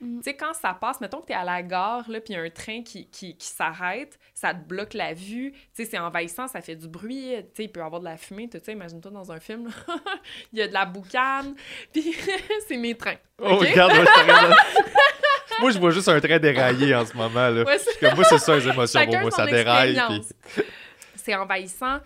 [0.00, 0.18] Mm.
[0.18, 2.36] Tu sais, quand ça passe, mettons que tu es à la gare, là, puis il
[2.36, 5.50] y a un train qui, qui, qui s'arrête, ça te bloque la vue.
[5.52, 7.34] Tu sais, c'est envahissant, ça fait du bruit.
[7.36, 8.70] Tu sais, il peut y avoir de la fumée, tout ça.
[8.70, 9.68] Imagine-toi dans un film.
[10.52, 11.56] il y a de la boucane.
[11.92, 12.14] Puis
[12.68, 13.16] c'est mes trains.
[13.42, 13.68] Oh, OK?
[13.68, 14.54] regarde, moi, je te regarde.
[15.60, 17.48] Moi, je vois juste un train déraillé en ce moment.
[17.48, 17.64] Là.
[17.64, 19.04] Ouais, c'est- Comme moi, c'est ça, les émotions.
[19.04, 20.00] Pour moi, ça déraille.
[20.08, 20.64] puis-
[21.16, 21.98] C'est envahissant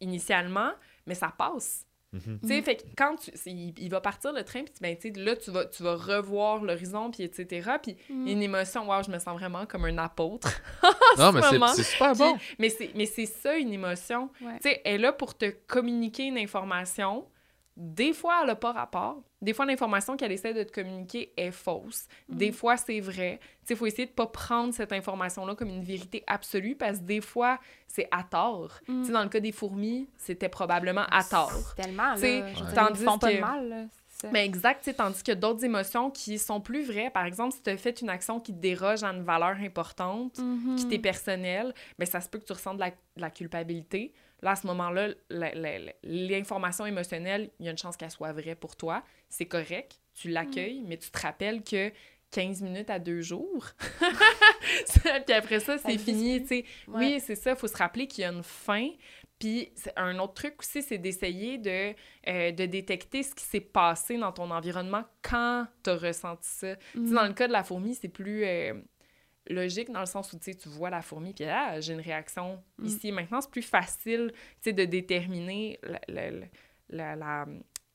[0.00, 0.72] initialement,
[1.06, 1.86] mais ça passe.
[2.12, 2.40] Mhm.
[2.42, 5.12] Tu sais, fait que quand tu, il, il va partir le train, puis ben, tu
[5.12, 7.70] sais, là, tu vas, tu vas revoir l'horizon, puis etc.
[7.82, 8.26] Puis Mm.
[8.26, 10.48] une émotion, wow, je me sens vraiment comme un apôtre.
[11.18, 12.36] Non, mais c'est- super bon.
[12.58, 14.30] mais c'est mais c'est ça, une émotion.
[14.40, 14.54] Ouais.
[14.62, 17.26] Tu sais, elle est là pour te communiquer une information.
[17.82, 19.22] Des fois, elle n'a pas rapport.
[19.40, 22.08] Des fois, l'information qu'elle essaie de te communiquer est fausse.
[22.28, 23.40] Des fois, c'est vrai.
[23.70, 27.22] Il faut essayer de pas prendre cette information-là comme une vérité absolue parce que des
[27.22, 27.58] fois,
[27.88, 28.80] c'est à tort.
[28.86, 29.10] Mm.
[29.10, 31.74] Dans le cas des fourmis, c'était probablement à tort.
[31.74, 32.14] Tellement, là.
[32.16, 33.84] Tu sais, je veux dire, tandis ils font pas de que- mal, là.
[34.30, 37.78] Mais exact, tandis que d'autres émotions qui sont plus vraies, par exemple, si tu as
[37.78, 40.38] fait une action qui te déroge à une valeur importante,
[40.76, 44.12] qui t'est personnelle, ben ça se peut que tu ressentes de la, de la culpabilité.
[44.42, 45.08] Là, à ce moment-là,
[46.02, 49.02] l'information émotionnelle, il y a une chance qu'elle soit vraie pour toi.
[49.28, 51.92] C'est correct, tu l'accueilles, mais tu te rappelles que
[52.30, 53.66] 15 minutes à deux jours.
[55.26, 56.64] Puis après ça, c'est fini, tu sais.
[56.88, 56.98] Ouais.
[56.98, 58.88] Oui, c'est ça, il faut se rappeler qu'il y a une fin.
[59.38, 61.94] Puis un autre truc aussi, c'est d'essayer de,
[62.28, 66.76] euh, de détecter ce qui s'est passé dans ton environnement quand tu as ressenti ça.
[66.76, 68.74] Tu sais, dans le cas de la fourmi, c'est plus euh,
[69.48, 72.86] logique dans le sens où tu vois la fourmi, puis ah, j'ai une réaction Mm.
[72.86, 73.40] ici maintenant.
[73.40, 74.32] C'est plus facile
[74.64, 76.30] de déterminer la, la,
[76.90, 77.46] la,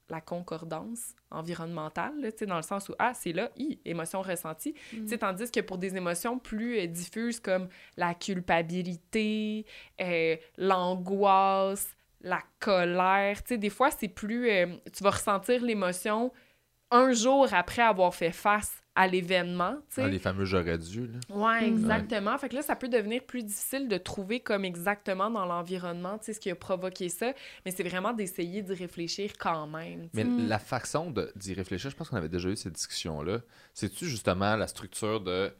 [0.09, 4.21] la- concordance environnementale, là, tu sais, dans le sens où, ah, c'est là, hi, émotion
[4.21, 4.75] ressentie.
[4.93, 5.07] Mm.
[5.17, 7.67] Tandis que pour des émotions plus euh, diffuses comme
[7.97, 9.65] la culpabilité,
[10.01, 14.49] euh, l'angoisse, la colère, tu sais, des fois, c'est plus...
[14.49, 16.31] euh, tu vas ressentir l'émotion
[16.91, 20.01] un jour après avoir fait face à l'événement, tu sais.
[20.03, 21.07] Ah, les fameux j'aurais dû.
[21.07, 21.19] Là.
[21.29, 21.73] Ouais, Mm.
[21.73, 22.37] exactement.
[22.37, 26.25] Fait que là, ça peut devenir plus difficile de trouver comme exactement dans l'environnement, tu
[26.25, 27.33] sais, ce qui a provoqué ça.
[27.65, 30.07] Mais c'est vraiment d'essayer d'y réfléchir quand même.
[30.13, 30.47] Mais Mm.
[30.47, 33.39] la façon d'y réfléchir, je pense qu'on avait déjà eu cette discussion-là.
[33.73, 35.51] C'est-tu justement la structure de.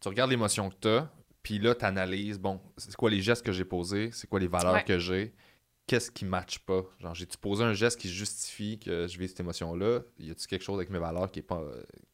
[0.00, 1.10] Tu regardes l'émotion que tu as,
[1.42, 4.46] puis là, tu analyses, bon, c'est quoi les gestes que j'ai posés, c'est quoi les
[4.46, 4.84] valeurs Ouais.
[4.84, 5.32] que j'ai,
[5.86, 6.82] qu'est-ce qui ne matche pas?
[7.00, 10.00] Genre, j'ai-tu posé un geste qui justifie que je vis cette émotion-là?
[10.18, 11.62] Y a-tu quelque chose avec mes valeurs qui est pas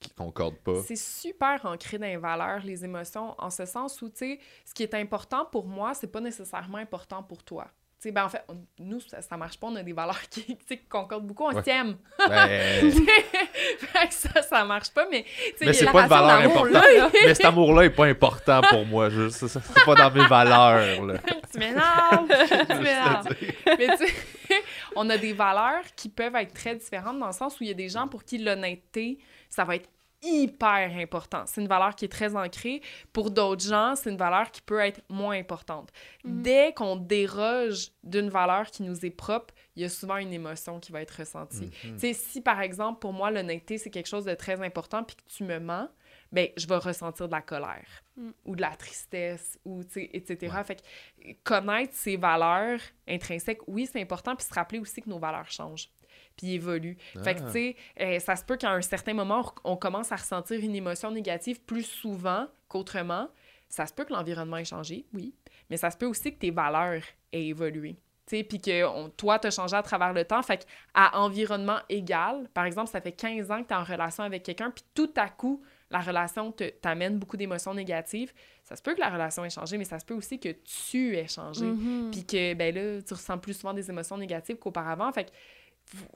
[0.01, 0.83] qui concorde pas?
[0.87, 4.75] C'est super ancré dans les valeurs, les émotions, en ce sens où, tu sais, ce
[4.75, 7.67] qui est important pour moi, c'est pas nécessairement important pour toi.
[8.01, 9.69] Tu sais, ben en fait, on- nous, ça, ça marche pas.
[9.69, 11.45] On a des valeurs qui, tu sais, qui concordent beaucoup.
[11.45, 11.63] On Ouais.
[11.63, 11.97] s'aime.
[12.19, 15.25] Ben, fait que ça, ça marche pas, mais...
[15.61, 17.13] mais c'est pas une valeur importante.
[17.25, 19.09] mais cet amour-là est pas important pour moi.
[19.31, 21.05] Ça, c'est pas dans mes valeurs.
[21.07, 21.15] Là.
[21.53, 22.29] tu m'énerves,
[23.39, 23.47] tu.
[23.67, 24.15] Mais tu sais,
[24.97, 27.71] on a des valeurs qui peuvent être très différentes dans le sens où il y
[27.71, 29.89] a des gens pour qui l'honnêteté, ça va être
[30.23, 31.43] hyper important.
[31.47, 32.81] C'est une valeur qui est très ancrée.
[33.13, 35.91] Pour d'autres gens, c'est une valeur qui peut être moins importante.
[36.25, 36.43] Mhm.
[36.43, 40.79] Dès qu'on déroge d'une valeur qui nous est propre, il y a souvent une émotion
[40.79, 41.71] qui va être ressentie.
[41.85, 41.95] Mhm.
[41.95, 45.17] Tu sais, si par exemple, pour moi, l'honnêteté, c'est quelque chose de très important, puis
[45.17, 45.89] que tu me mens,
[46.33, 48.31] ben, je vais ressentir de la colère Mm.
[48.45, 50.53] ou de la tristesse, ou, etc.
[50.55, 50.65] Ouais.
[50.65, 55.19] Fait que connaître ses valeurs intrinsèques, oui, c'est important, puis se rappeler aussi que nos
[55.19, 55.89] valeurs changent
[56.37, 56.97] puis évoluent.
[57.25, 57.47] Fait que, Ah.
[57.47, 60.61] tu sais, euh, ça se peut qu'à un certain moment, on on commence à ressentir
[60.61, 63.29] une émotion négative plus souvent qu'autrement.
[63.69, 65.35] Ça se peut que l'environnement ait changé, oui,
[65.71, 67.03] mais ça se peut aussi que tes valeurs
[67.33, 67.97] aient évolué.
[68.27, 70.43] Tu sais, puis que on- toi, t'as changé à travers le temps.
[70.43, 70.65] Fait
[70.95, 74.71] qu'à environnement égal, par exemple, ça fait 15 ans que t'es en relation avec quelqu'un,
[74.71, 75.63] puis tout à coup,
[75.93, 78.33] la relation te- t'amène beaucoup d'émotions négatives.
[78.65, 81.17] Ça se peut que la relation ait changé, mais ça se peut aussi que tu
[81.17, 81.67] aies changé.
[81.67, 82.11] Mhm.
[82.11, 85.13] Puis que, ben là, tu ressens plus souvent des émotions négatives qu'auparavant.
[85.13, 85.31] Fait que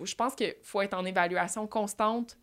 [0.05, 2.39] je pense qu'il faut être en évaluation constante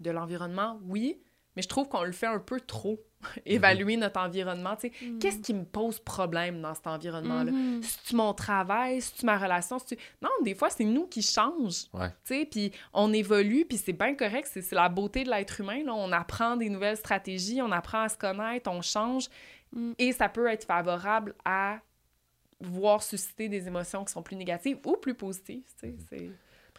[0.00, 1.22] de l'environnement, oui,
[1.54, 3.00] mais je trouve qu'on le fait un peu trop,
[3.44, 4.76] évaluer notre environnement.
[4.76, 5.18] Tu sais, Mhm.
[5.18, 7.52] qu'est-ce qui me pose problème dans cet environnement-là?
[7.52, 7.82] Mhm.
[7.82, 9.00] C'est-tu mon travail?
[9.00, 9.78] C'est-tu ma relation?
[9.78, 11.84] C'est-tu- Non, des fois, c'est nous qui change.
[11.92, 12.08] Ouais.
[12.24, 14.48] Tu sais, puis on évolue, puis c'est bien correct.
[14.50, 15.82] C'est c'est la beauté de l'être humain.
[15.84, 15.94] Là.
[15.94, 19.28] On apprend des nouvelles stratégies, on apprend à se connaître, on change.
[19.72, 19.92] Mm.
[19.98, 21.78] Et ça peut être favorable à
[22.60, 25.62] voir susciter des émotions qui sont plus négatives ou plus positives.
[25.80, 26.30] Tu sais, c'est...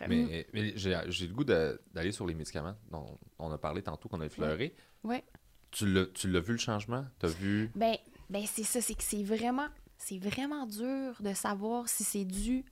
[0.08, 4.10] Mais, mais j'ai j'ai le goût d'aller sur les médicaments dont on a parlé tantôt,
[4.10, 4.74] qu'on a effleuré.
[5.04, 5.24] Ouais.
[5.72, 7.06] Tu l'as tu l'as vu le changement?
[7.20, 7.72] T'as vu?
[7.76, 7.96] Ben,
[8.30, 9.68] ben c'est ça, c'est que c'est vraiment,
[9.98, 12.66] c'est vraiment dur de savoir si c'est dû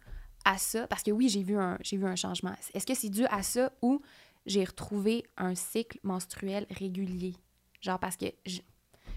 [0.45, 0.88] à ça.
[0.88, 2.54] Parce que oui, j'ai vu un, j'ai vu un changement.
[2.74, 4.02] Est-ce que c'est dû à ça ou
[4.45, 7.36] j'ai retrouvé un cycle menstruel régulier?
[7.82, 8.60] Genre parce que je-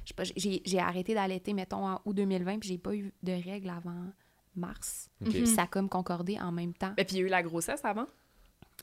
[0.05, 3.13] je sais pas, j'ai j'ai arrêté d'allaiter, mettons, en août 2020, puis j'ai pas eu
[3.23, 4.07] de règles avant
[4.55, 5.09] mars.
[5.25, 5.31] Ok.
[5.31, 6.93] Puis ça a comme concordé en même temps.
[6.97, 8.07] Ben, puis il y a eu la grossesse avant?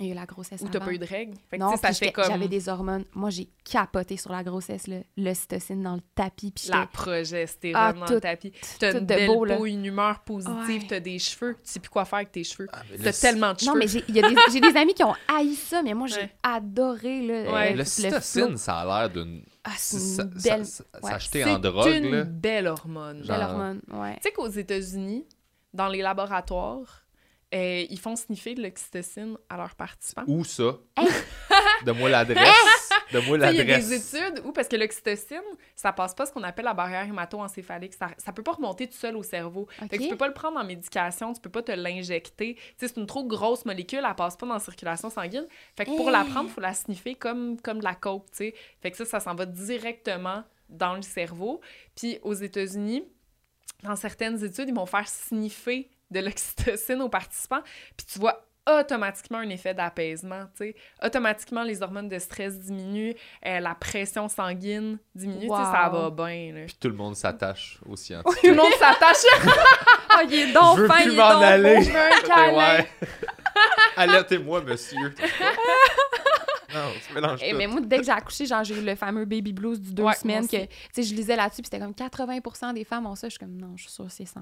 [0.02, 1.36] Il y a eu la grossesse Ou t'as pas eu de règles?
[1.50, 3.04] Fait que, Non, ça fait comme j'avais des hormones.
[3.14, 5.00] Moi, j'ai capoté sur la grossesse, là.
[5.18, 8.54] l'ocytocine dans le tapis, puis la progestérone Ah, dans tout- le tapis.
[8.80, 9.58] T'as une belle beau, là.
[9.58, 10.88] peau, une humeur positive, Ouais.
[10.88, 11.56] t'as des cheveux.
[11.56, 12.70] Tu sais plus quoi faire avec tes cheveux.
[12.72, 13.72] Ah, T'as le- tellement de cheveux.
[13.74, 13.88] Non, mais
[14.54, 16.32] j'ai des- amis qui ont haï ça, mais moi, j'ai Ouais.
[16.44, 17.74] adoré là, Ouais.
[17.74, 17.86] euh, Le flow.
[17.86, 19.44] cytocine, ça a l'air d'une.
[19.66, 21.10] Ah, c'est une belle, ouais.
[21.12, 22.24] S'acheter C'est en drogue, une là.
[22.24, 23.22] belle hormone.
[23.26, 23.82] Genre- belle hormone.
[23.92, 24.16] Ouais.
[24.16, 25.26] Tu sais qu'aux États-Unis,
[25.74, 27.04] dans les laboratoires,
[27.54, 30.24] euh, ils font sniffer de l'oxytocine à leurs participants.
[30.28, 30.78] Où ça?
[31.86, 32.90] Donne-moi l'adresse.
[33.12, 34.14] Donne-moi sais, Il y a des l'adresse.
[34.14, 35.42] études où, parce que l'oxytocine,
[35.76, 37.94] ça passe pas ce qu'on appelle la barrière hémato-encéphalique.
[37.96, 39.68] Ça, ça peut pas remonter tout seul au cerveau.
[39.90, 42.56] Fait que tu peux pas le prendre en médication, tu peux pas te l'injecter.
[42.56, 45.48] Tu sais, c'est une trop grosse molécule, elle passe pas dans la circulation sanguine.
[45.76, 48.54] Fait que pour la prendre, faut la sniffer comme, comme de la coke, tu sais.
[48.82, 51.62] Fait que ça, ça s'en va directement dans le cerveau.
[51.96, 53.04] Puis aux États-Unis,
[53.84, 57.62] dans certaines études, ils vont faire sniffer de l'oxytocine aux participants,
[57.98, 60.76] puis tu vois automatiquement un effet d'apaisement, tu sais.
[61.04, 63.16] Automatiquement, les hormones de stress diminuent,
[63.48, 66.66] euh, la pression sanguine diminue, tu sais, ça va bien, là.
[66.68, 68.42] Puis tout le monde s'attache aux scientifiques.
[68.42, 69.24] Tout le monde s'attache.
[70.12, 71.76] Ah, il est donc Je veux fin, plus il est m'en donc aller.
[71.76, 72.78] beau, je veux un câlin.
[72.80, 72.90] Ouais.
[73.96, 75.14] Alertez-moi, monsieur.
[76.74, 77.58] Non, tu mélanges tout.
[77.58, 80.04] mais moi, dès que j'ai accouché, genre, j'ai eu le fameux baby blues du deux
[80.04, 83.16] Ouais, semaines que, tu sais, je lisais là-dessus, puis c'était comme 80 des femmes ont
[83.16, 83.28] ça.
[83.28, 84.40] Je suis comme, non, je suis sûre que c'est 100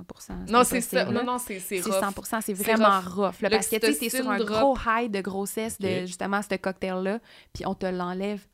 [0.49, 1.05] non, c'est ça.
[1.05, 2.25] Non, non, c'est c'est C'est rough.
[2.25, 3.25] 100 c'est vraiment rough.
[3.27, 3.41] rough.
[3.41, 6.55] là, parce que tu sais, t'es sur un gros high de grossesse, de justement ce
[6.55, 7.19] cocktail-là,
[7.53, 8.45] puis on te l'enlève,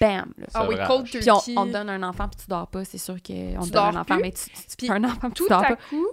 [0.00, 0.32] bam!
[0.38, 0.46] là.
[0.54, 1.54] Ah oui, cold Puis on, turkey.
[1.56, 4.00] on te donne un enfant, puis tu dors pas, c'est sûr qu'on te donne un
[4.00, 4.22] enfant, plus?
[4.22, 5.76] mais tu, tu, tu un enfant, puis Tout tu dors à pas.
[5.76, 6.06] coup,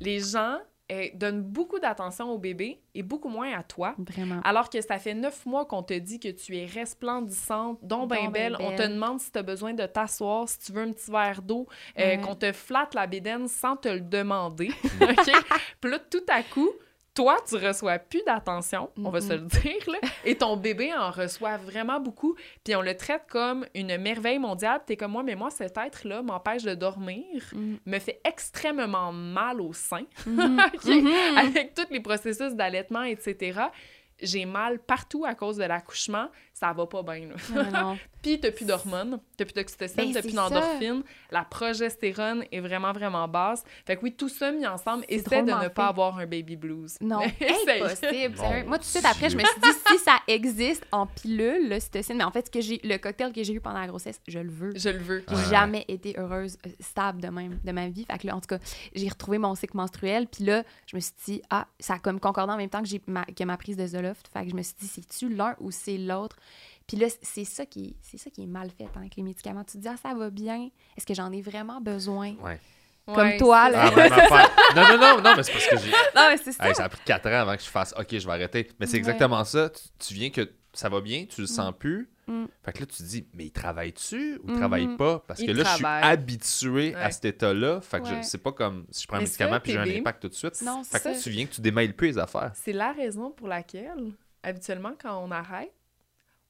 [0.00, 0.58] les gens
[0.90, 3.94] euh, donnent beaucoup d'attention au bébé et beaucoup moins à toi.
[3.98, 4.40] Vraiment.
[4.44, 8.24] Alors que ça fait neuf mois qu'on te dit que tu es resplendissante, donc ben
[8.24, 8.56] ben belle.
[8.60, 11.42] On te demande si tu as besoin de t'asseoir, si tu veux un petit verre
[11.42, 11.66] d'eau,
[11.98, 12.20] euh, Ouais.
[12.20, 14.68] qu'on te flatte la bédaine sans te le demander.
[15.00, 15.32] OK?
[15.80, 16.70] Puis là, tout à coup,
[17.14, 21.10] toi, tu reçois plus d'attention, on va se le dire, là, et ton bébé en
[21.10, 24.80] reçoit vraiment beaucoup, puis on le traite comme une merveille mondiale.
[24.86, 27.78] T'es comme moi, mais moi, cet être-là m'empêche de dormir, Mhm.
[27.84, 30.60] me fait extrêmement mal au sein, Mhm.
[30.74, 30.84] OK?
[30.86, 31.36] Mhm.
[31.38, 33.60] avec tous les processus d'allaitement, etc.
[34.22, 36.28] j'ai mal partout à cause de l'accouchement,
[36.60, 37.28] ça va pas bien.
[37.28, 37.64] là.
[37.64, 37.98] Non, non.
[38.22, 42.92] Puis t'as plus d'hormones, t'as plus d'oxytocine, Ben, t'as plus d'endorphine, la progestérone est vraiment,
[42.92, 43.64] vraiment basse.
[43.86, 45.70] Fait que oui, tout ça mis ensemble, essaie de ne fait.
[45.70, 46.98] pas avoir un baby blues.
[47.00, 47.20] Non,
[47.66, 48.36] impossible.
[48.66, 51.80] Moi, tout de suite après, je me suis dit, si ça existe en pilule, le
[51.80, 54.20] cytocine, mais en fait, ce que j'ai, le cocktail que j'ai eu pendant la grossesse,
[54.28, 54.72] je le veux.
[54.76, 55.24] Je le veux.
[55.28, 55.42] J'ai Ouais.
[55.50, 58.04] jamais été heureuse, euh, stable de même, de ma vie.
[58.04, 58.58] Fait que là, en tout cas,
[58.94, 60.26] j'ai retrouvé mon cycle menstruel.
[60.26, 62.88] Puis là, je me suis dit, ah, ça a comme concordé en même temps que,
[62.88, 64.28] j'ai ma, que ma prise de Zoloft.
[64.32, 66.36] Fait que je me suis dit, c'est-tu l'un ou c'est l'autre?
[66.86, 69.62] Puis là, c'est ça qui, c'est ça qui est mal fait hein, avec les médicaments.
[69.64, 70.70] Tu te dis, ah, ça va bien.
[70.96, 72.34] Est-ce que j'en ai vraiment besoin?
[72.42, 72.58] Ouais.
[73.06, 73.90] Comme Ouais, toi, là.
[73.96, 74.48] Ah.
[74.76, 75.90] Non, non, non, non, mais c'est parce que j'ai.
[76.14, 76.68] Non, mais c'est ça.
[76.68, 78.70] Hey, ça a pris 4 ans avant que je fasse OK, je vais arrêter.
[78.78, 78.98] Mais c'est Ouais.
[78.98, 79.70] exactement ça.
[79.70, 82.08] Tu, tu viens que ça va bien, tu le sens plus.
[82.28, 82.44] Mm.
[82.62, 84.58] Fait que là, tu te dis, mais il travaille-tu ou il Mhm.
[84.58, 85.24] travaille pas?
[85.26, 87.80] Parce Il que là, je suis habitué à cet état-là.
[87.80, 89.78] Fait que je- c'est pas comme si je prends un Mais médicament ça, puis j'ai
[89.78, 90.62] un impact tout de suite.
[90.62, 91.20] Non, Fait c'est que ça.
[91.22, 92.52] tu viens que tu démêles plus les affaires.
[92.54, 94.12] C'est la raison pour laquelle,
[94.44, 95.72] habituellement, quand on arrête,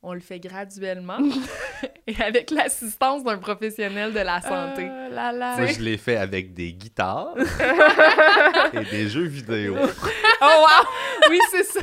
[0.03, 1.19] on le fait graduellement
[2.07, 4.87] et avec l'assistance d'un professionnel de la santé.
[5.11, 5.57] Là là.
[5.59, 7.35] Moi, je l'ai fait avec des guitares
[8.73, 10.87] et des jeux vidéo Oh wow!
[11.29, 11.81] Oui, c'est ça.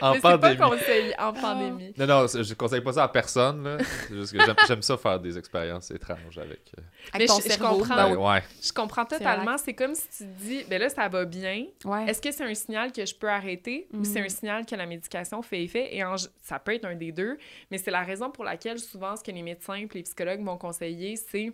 [0.00, 0.56] En Mais c'est pas pandémie.
[0.56, 1.28] conseillé Ah.
[1.28, 1.94] en pandémie.
[1.96, 3.64] Non, non, je conseille pas ça à personne.
[3.64, 3.78] là.
[4.08, 6.72] C'est juste que j'aime, j'aime ça faire des expériences étranges avec.
[6.78, 6.82] euh,
[7.12, 7.78] Avec Mais ton je- je cerveau.
[7.78, 7.96] comprends.
[7.96, 8.42] Ben ben, ouais.
[8.62, 9.58] Je comprends totalement.
[9.58, 11.66] C'est comme si tu te dis, ben là, ça va bien.
[11.84, 12.06] Ouais.
[12.06, 14.04] Est-ce que c'est un signal que je peux arrêter ou Mhm.
[14.04, 15.94] c'est un signal que la médication fait effet?
[15.94, 17.38] Et en- ça peut être un des deux,
[17.70, 20.56] mais c'est la raison pour laquelle souvent ce que les médecins et les psychologues vont
[20.58, 21.52] conseiller, c'est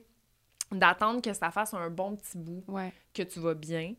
[0.70, 2.92] d'attendre que ça fasse un bon petit bout, Ouais.
[3.14, 3.94] que tu vas bien,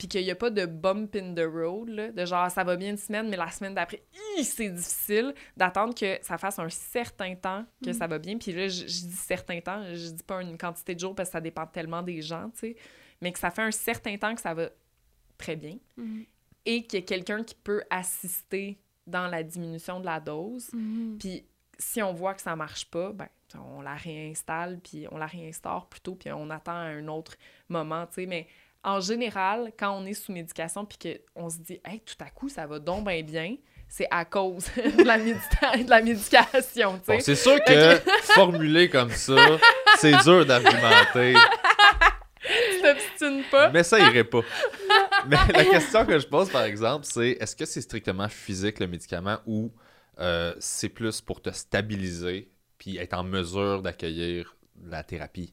[0.00, 2.74] puis qu'il n'y a pas de bump in the road, là, de genre ça va
[2.76, 4.02] bien une semaine, mais la semaine d'après,
[4.42, 8.38] c'est difficile, d'attendre que ça fasse un certain temps que ça va bien.
[8.38, 11.28] Puis là, je, je dis certain temps, je dis pas une quantité de jours parce
[11.28, 12.76] que ça dépend tellement des gens, tu sais,
[13.20, 14.70] mais que ça fait un certain temps que ça va
[15.36, 16.24] très bien Mhm.
[16.64, 20.70] et qu'il y a quelqu'un qui peut assister dans la diminution de la dose.
[20.72, 21.18] Mhm.
[21.20, 21.44] Puis
[21.78, 23.28] si on voit que ça marche pas, ben
[23.58, 27.34] on la réinstalle, puis on la réinstaure plutôt, puis on attend à un autre
[27.68, 28.26] moment, tu sais.
[28.26, 28.46] Mais
[28.82, 30.98] en général, quand on est sous médication, puis
[31.34, 33.56] qu'on se dit, hey, tout à coup, ça va donc bien bien,
[33.88, 37.00] c'est à cause de la, médita- de la médication.
[37.06, 37.96] Bon, c'est sûr que
[38.34, 39.36] formuler comme ça,
[39.98, 41.34] c'est dur d'argumenter,
[42.42, 43.70] tu t'obstines pas.
[43.70, 44.40] mais ça irait pas.
[45.28, 48.86] Mais la question que je pose, par exemple, c'est est-ce que c'est strictement physique le
[48.86, 49.70] médicament ou
[50.18, 55.52] euh, c'est plus pour te stabiliser puis être en mesure d'accueillir la thérapie?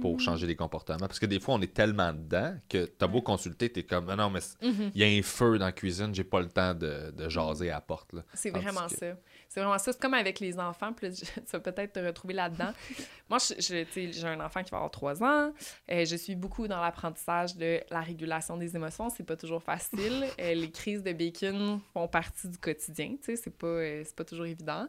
[0.00, 0.20] Pour Mhm.
[0.20, 1.06] changer les comportements?
[1.06, 4.16] Parce que des fois, on est tellement dedans que t'as beau consulter, t'es comme Ah
[4.16, 4.90] non, mais Mhm.
[4.94, 7.70] il y a un feu dans la cuisine, j'ai pas le temps de, de jaser
[7.70, 8.10] à la porte.
[8.34, 9.06] C'est vraiment que- ça.
[9.52, 9.92] C'est vraiment ça.
[9.92, 10.92] C'est comme avec les enfants.
[10.94, 12.72] Puis tu vas peut-être te retrouver là-dedans.
[13.28, 15.52] Moi, je, je- j'ai un enfant qui va avoir trois ans.
[15.90, 19.10] Euh, je suis beaucoup dans l'apprentissage de la régulation des émotions.
[19.10, 20.26] C'est pas toujours facile.
[20.40, 23.10] Euh, les crises de bacon font partie du quotidien.
[23.16, 24.86] Tu sais, c'est pas, euh, pas toujours évident.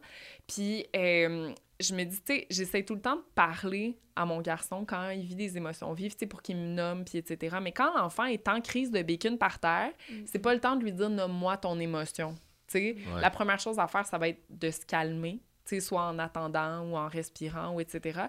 [0.48, 4.42] Puis, euh, je me dis, tu sais, j'essaie tout le temps de parler à mon
[4.42, 7.58] garçon quand il vit des émotions vives, tu sais, pour qu'il me nomme, puis etc.
[7.62, 9.92] Mais quand l'enfant est en crise de bacon par terre,
[10.26, 12.36] c'est pas le temps de lui dire nomme-moi ton émotion.
[12.80, 13.22] Ouais.
[13.22, 16.20] la première chose à faire, ça va être de se calmer, tu sais, soit en
[16.20, 18.22] attendant ou en respirant ou etc.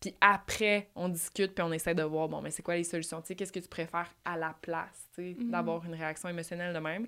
[0.00, 3.20] Puis après, on discute puis on essaie de voir, bon, mais c'est quoi les solutions?
[3.20, 5.50] Tu sais, qu'est-ce que tu préfères à la place, tu sais, Mhm.
[5.50, 7.06] d'avoir une réaction émotionnelle de même?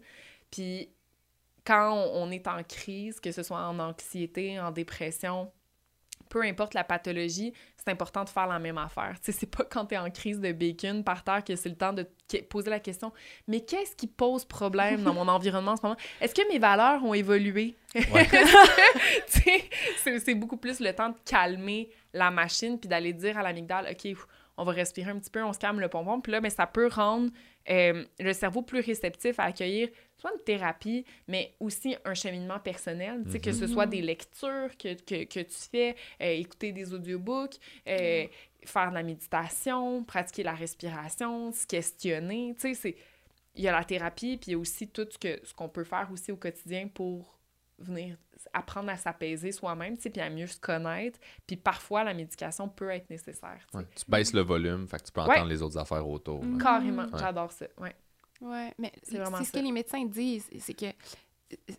[0.51, 0.91] Puis
[1.65, 5.51] quand on, on est en crise, que ce soit en anxiété, en dépression,
[6.33, 9.17] peu importe la pathologie, c'est important de faire la même affaire.
[9.23, 11.69] Tu sais, c'est pas quand tu es en crise de bacon par terre que c'est
[11.69, 12.07] le temps de
[12.49, 13.13] poser la question
[13.47, 15.97] mais qu'est-ce qui pose problème dans mon environnement en ce moment?
[16.23, 17.77] Est-ce que mes valeurs ont évolué?
[17.95, 18.27] Ouais.
[19.27, 24.17] C'est beaucoup plus le temps de calmer la machine puis d'aller dire à l'amygdale OK,
[24.57, 26.21] on va respirer un petit peu, on se calme le pompon.
[26.21, 27.31] Puis là, ben, ça peut rendre
[27.71, 29.89] euh, le cerveau plus réceptif à accueillir
[30.19, 33.23] soit une thérapie, mais aussi un cheminement personnel.
[33.25, 36.95] Tu sais, que ce soit des lectures que, que, que tu fais, euh, écouter des
[36.95, 37.57] audiobooks,
[37.89, 38.27] euh,
[38.65, 42.55] faire de la méditation, pratiquer la respiration, se questionner.
[42.55, 42.97] Tu sais, c'est...
[43.55, 45.69] Il y a la thérapie, puis il y a aussi tout ce que ce qu'on
[45.69, 47.32] peut faire aussi au quotidien pour
[47.83, 48.17] venir
[48.53, 51.19] apprendre à s'apaiser soi-même, tu sais, puis à mieux se connaître.
[51.47, 53.79] Puis parfois, la médication peut être nécessaire, tu sais.
[53.79, 55.31] Ouais, Tu baisses le volume, fait que tu peux Ouais.
[55.31, 56.45] entendre les autres affaires autour.
[56.45, 56.59] Là.
[56.61, 57.19] Carrément, Ouais.
[57.19, 57.95] j'adore ça, ouais.
[58.41, 60.87] Ouais, mais C'est c'est vraiment ce que les médecins disent, c'est que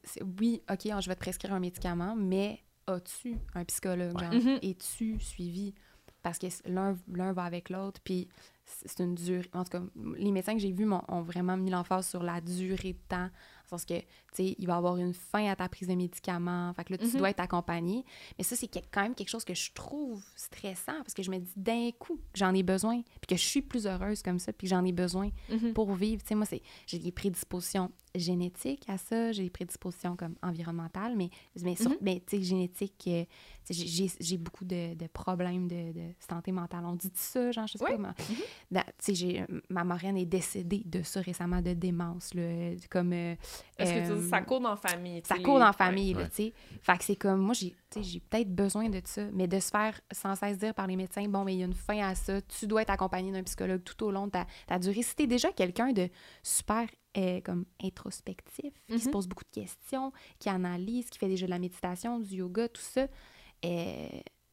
[0.03, 4.23] c'est- oui, OK, je vais te prescrire un médicament, mais as-tu un psychologue, Ouais.
[4.23, 4.59] genre, Mhm.
[4.61, 5.73] es-tu suivi?
[6.21, 8.29] Parce que l'un l'un va avec l'autre, puis
[8.63, 9.49] c'est une durée.
[9.53, 9.83] En tout cas,
[10.15, 13.29] les médecins que j'ai vus m'ont- ont vraiment mis l'emphase sur la durée de temps.
[13.73, 16.71] Sens que, tu sais, il va y avoir une fin à ta prise de médicaments.
[16.75, 17.17] Fait que là, tu Mhm.
[17.17, 18.05] dois être accompagné.
[18.37, 21.39] Mais ça, c'est quand même quelque chose que je trouve stressant parce que je me
[21.39, 24.53] dis d'un coup que j'en ai besoin, puis que je suis plus heureuse comme ça,
[24.53, 25.73] puis que j'en ai besoin Mhm.
[25.73, 26.21] pour vivre.
[26.21, 31.15] Tu sais, moi, c'est, j'ai des prédispositions génétiques à ça, j'ai des prédispositions comme environnementales,
[31.15, 31.31] mais,
[31.63, 31.97] mais, sur- Mhm.
[32.01, 33.25] mais tu sais, génétique, euh,
[33.71, 36.83] j'ai, beaucoup de, de problèmes de, de santé mentale.
[36.85, 38.13] On dit ça, genre, je sais pas comment.
[38.69, 43.13] Da- Tu sais, ma marraine est décédée de ça récemment, de démence, là, comme...
[43.13, 43.35] euh,
[43.77, 45.21] Est-ce que tu euh, dis ça court dans la famille?
[45.25, 45.73] ça court dans la ouais.
[45.77, 46.29] famille, là, Ouais.
[46.29, 46.53] tu sais.
[46.81, 49.59] Fait que c'est comme, moi, j'ai, tu sais, j'ai peut-être besoin de ça, mais de
[49.59, 51.99] se faire sans cesse dire par les médecins, bon, mais il y a une fin
[51.99, 55.01] à ça, tu dois être accompagné d'un psychologue tout au long de ta, ta durée.
[55.01, 56.09] Si t'es déjà quelqu'un de
[56.43, 56.87] super,
[57.17, 59.11] euh, comme, introspectif, qui se Mhm.
[59.11, 62.81] pose beaucoup de questions, qui analyse, qui fait déjà de la méditation, du yoga, tout
[62.81, 63.07] ça,
[63.65, 64.07] euh,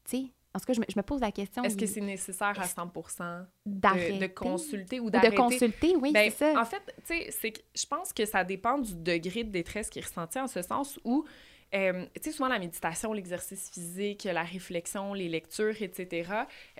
[0.04, 0.24] tu sais,
[0.54, 2.64] en tout cas, je me, je me pose la question Est-ce que c'est nécessaire à
[2.64, 5.36] Est-ce- 100% de, d'arrêter, de consulter ou ou de d'arrêter?
[5.36, 6.60] consulter, oui, Ben, c'est ça.
[6.60, 9.98] En fait, tu sais, c'est je pense que ça dépend du degré de détresse qui
[10.00, 11.24] est ressenti en ce sens où,
[11.72, 16.28] euh, tu sais, souvent la méditation, l'exercice physique, la réflexion, les lectures, etc.,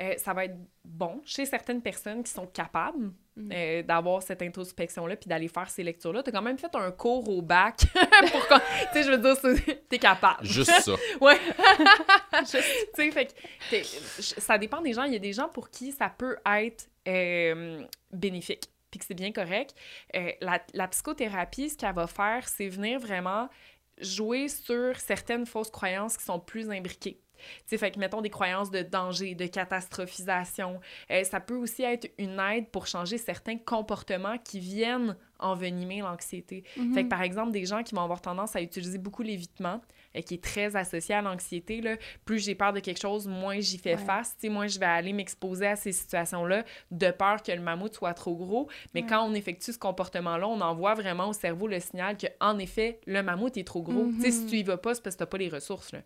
[0.00, 3.50] euh, ça va être bon chez certaines personnes qui sont capables Mhm.
[3.52, 6.22] euh, d'avoir cette introspection-là puis d'aller faire ces lectures-là.
[6.22, 7.80] Tu as quand même fait un cours au bac
[8.32, 8.54] pour Tu
[8.92, 10.44] sais, je veux dire, t'es capable.
[10.44, 10.92] Juste ça.
[11.20, 11.38] Ouais.
[12.40, 12.58] tu
[12.94, 13.34] sais, fait
[13.70, 13.76] que
[14.40, 15.04] ça dépend des gens.
[15.04, 17.82] Il y a des gens pour qui ça peut être euh,
[18.12, 19.74] bénéfique, puis que c'est bien correct.
[20.14, 23.48] Euh, la, la psychothérapie, ce qu'elle va faire, c'est venir vraiment
[24.00, 27.20] jouer sur certaines fausses croyances qui sont plus imbriquées.
[27.40, 30.80] Tu sais, fait que mettons des croyances de danger, de catastrophisation.
[31.10, 36.64] Euh, ça peut aussi être une aide pour changer certains comportements qui viennent envenimer l'anxiété.
[36.76, 36.92] Mhm.
[36.92, 39.80] Fait que par exemple, des gens qui vont avoir tendance à utiliser beaucoup l'évitement,
[40.14, 41.80] euh, qui est très associé à l'anxiété,
[42.26, 44.04] plus j'ai peur de quelque chose, moins j'y fais Ouais.
[44.04, 44.34] face.
[44.38, 47.94] Tu sais, moins je vais aller m'exposer à ces situations-là de peur que le mammouth
[47.94, 48.68] soit trop gros.
[48.94, 49.06] Mais Ouais.
[49.08, 53.00] quand on effectue ce comportement-là, on envoie vraiment au cerveau le signal que, en effet,
[53.06, 54.10] le mammouth est trop gros.
[54.16, 54.50] Tu sais, si Mhm.
[54.50, 55.92] tu y vas pas, c'est parce que t'as pas les ressources.
[55.92, 56.00] Là.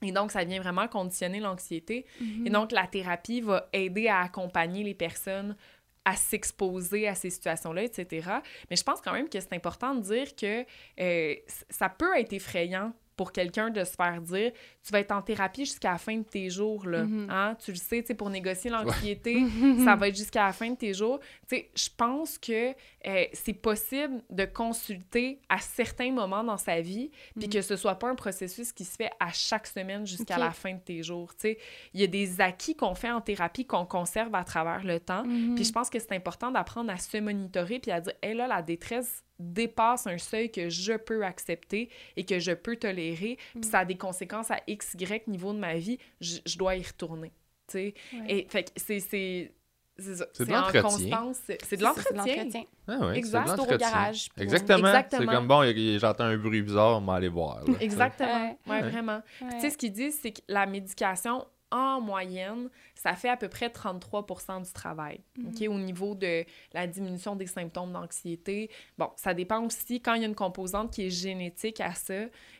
[0.00, 2.06] Et donc, ça vient vraiment conditionner l'anxiété.
[2.20, 2.46] Mhm.
[2.46, 5.56] Et donc, la thérapie va aider à accompagner les personnes
[6.04, 8.28] à s'exposer à ces situations-là, etc.
[8.68, 10.64] Mais je pense quand même que c'est important de dire que
[11.00, 11.34] euh,
[11.70, 14.50] ça peut être effrayant pour quelqu'un de se faire dire
[14.84, 17.28] tu vas être en thérapie jusqu'à la fin de tes jours là Mhm.
[17.30, 17.56] hein?
[17.64, 19.36] tu le sais tu sais pour négocier l'anxiété
[19.84, 22.70] ça va être jusqu'à la fin de tes jours tu sais je pense que
[23.06, 27.52] euh, c'est possible de consulter à certains moments dans sa vie puis Mhm.
[27.52, 30.72] que ce soit pas un processus qui se fait à chaque semaine jusqu'à la fin
[30.74, 31.58] de tes jours tu sais
[31.94, 35.24] il y a des acquis qu'on fait en thérapie qu'on conserve à travers le temps
[35.24, 35.54] Mhm.
[35.54, 38.48] puis je pense que c'est important d'apprendre à se monitorer puis à dire, hé là,
[38.48, 43.60] la détresse dépasse un seuil que je peux accepter et que je peux tolérer, Mm.
[43.60, 46.76] puis ça a des conséquences à X, Y niveau de ma vie, je, je dois
[46.76, 47.32] y retourner.
[47.68, 47.94] Tu sais?
[48.14, 48.24] Ouais.
[48.28, 49.00] Et fait que c'est.
[49.00, 49.52] C'est
[49.98, 50.26] c'est ça.
[50.32, 51.32] C'est de en l'entretien.
[51.62, 52.64] C'est de l'entretien.
[52.88, 54.78] Ah Exact, au garage, puis Exactement.
[54.78, 55.20] Exactement.
[55.20, 57.62] C'est comme bon, j'entends un bruit bizarre, on va aller voir.
[57.64, 57.74] là.
[57.78, 58.56] Exactement.
[58.66, 58.90] Ouais, Ouais.
[58.90, 59.20] vraiment.
[59.42, 59.48] Ouais.
[59.56, 63.48] Tu sais, ce qu'ils disent, c'est que la médication, en moyenne, ça fait à peu
[63.48, 65.48] près 33 du travail, Mhm.
[65.48, 68.70] OK, au niveau de la diminution des symptômes d'anxiété.
[68.98, 72.12] Bon, ça dépend aussi, quand il y a une composante qui est génétique à ça,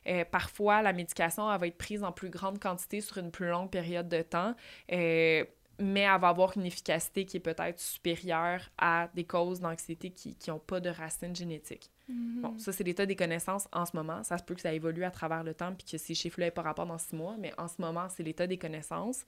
[0.06, 3.48] euh, parfois, la médication, elle va être prise en plus grande quantité sur une plus
[3.48, 4.54] longue période de temps,
[4.90, 5.44] euh,
[5.82, 10.36] mais elle va avoir une efficacité qui est peut-être supérieure à des causes d'anxiété qui
[10.48, 11.90] n'ont pas de racines génétiques.
[12.08, 12.40] Mhm.
[12.40, 14.22] Bon, ça, c'est l'état des connaissances en ce moment.
[14.22, 16.52] Ça se peut que ça évolue à travers le temps puis que ces chiffres-là n'aient
[16.52, 19.24] pas rapport dans six mois, mais en ce moment, c'est l'état des connaissances.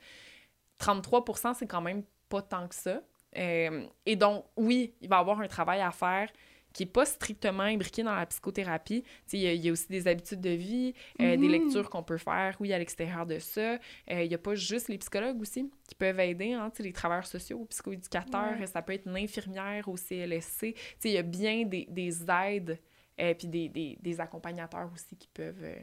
[0.80, 3.00] 33% c'est quand même pas tant que ça.
[3.36, 6.30] Euh, et donc, oui, il va y avoir un travail à faire
[6.74, 9.02] qui n'est pas strictement imbriqué dans la psychothérapie.
[9.02, 11.46] Tu sais, Il y, a- il y a aussi des habitudes de vie, euh, des
[11.46, 11.48] Mhm.
[11.52, 13.74] lectures qu'on peut faire, oui, à l'extérieur de ça.
[13.74, 13.78] Euh,
[14.22, 16.92] il n'y a pas juste les psychologues aussi qui peuvent aider, hein, tu sais, les
[16.92, 18.66] travailleurs sociaux, psychoéducateurs, Ouais.
[18.66, 20.74] ça peut être une infirmière au CLSC.
[20.74, 22.78] Tu sais, Il y a bien des, des aides
[23.16, 25.76] et puis des, des, des accompagnateurs aussi qui peuvent euh,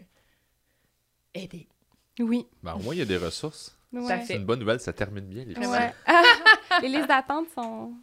[1.33, 1.67] aider.
[2.19, 2.45] Oui.
[2.61, 3.77] Ben, au moins, il y a des ressources.
[3.93, 4.17] Ça Ouais.
[4.19, 5.55] fait- C'est une bonne nouvelle, ça termine bien les.
[5.67, 5.93] Ouais.
[6.81, 7.93] les listes d'attente sont,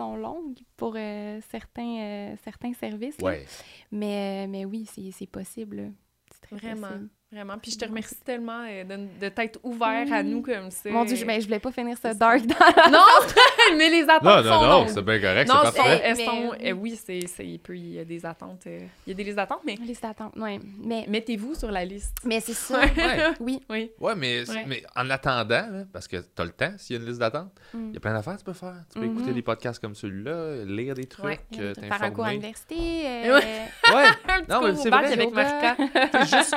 [0.00, 3.16] sont longues pour euh, certains, euh, certains services.
[3.22, 3.44] Ouais.
[3.90, 5.92] Mais, mais oui, c'est c'est possible.
[6.32, 6.88] C'est très Vraiment.
[6.88, 7.08] possible.
[7.32, 7.58] Vraiment.
[7.62, 10.24] Puis je te remercie tellement euh, de, de t'être ouvert à Oui.
[10.24, 10.90] nous comme ça.
[10.90, 12.98] Mon Dieu, je, ben, je voulais pas finir c'est dark dans Non,
[13.76, 16.00] mais les attentes Non, sont non, non, c'est bien correct, Non, c'est c'est- parfait.
[16.02, 16.68] elles sont- oui.
[16.68, 18.64] euh, oui, c'est, c'est- il, peut, il y a des attentes.
[18.66, 20.34] euh, il y a des listes d'attente, mais les listes d'attente.
[20.36, 20.58] Ouais.
[20.82, 22.16] Mais, mettez-vous sur la liste.
[22.24, 22.80] mais c'est ça.
[22.80, 22.90] Ouais.
[23.40, 23.60] Oui.
[23.70, 23.92] Oui.
[24.00, 24.64] Ouais, mais, Ouais.
[24.66, 27.52] mais en attendant, là, parce que t'as le temps, s'il y a une liste d'attente,
[27.74, 27.92] il Mm.
[27.94, 28.74] y a plein d'affaires que tu peux faire.
[28.92, 29.16] Tu peux Mhm.
[29.16, 31.38] écouter des podcasts comme celui-là, lire des trucs, Ouais.
[31.60, 32.74] euh, Faire un cours à l'université.
[32.76, 33.44] euh, Ouais,
[34.28, 35.12] Un petit non, mais c'est vrai.
[35.12, 35.32] avec.
[35.32, 35.76] Marca.
[36.24, 36.54] Juste,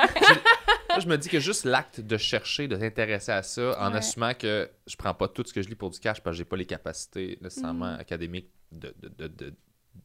[0.90, 3.98] Moi, je me dis que juste l'acte de chercher, de t'intéresser à ça, en Ouais.
[3.98, 6.38] assumant que je prends pas tout ce que je lis pour du cash parce que
[6.38, 8.00] j'ai pas les capacités nécessairement Mhm.
[8.00, 9.54] académiques de, de, de,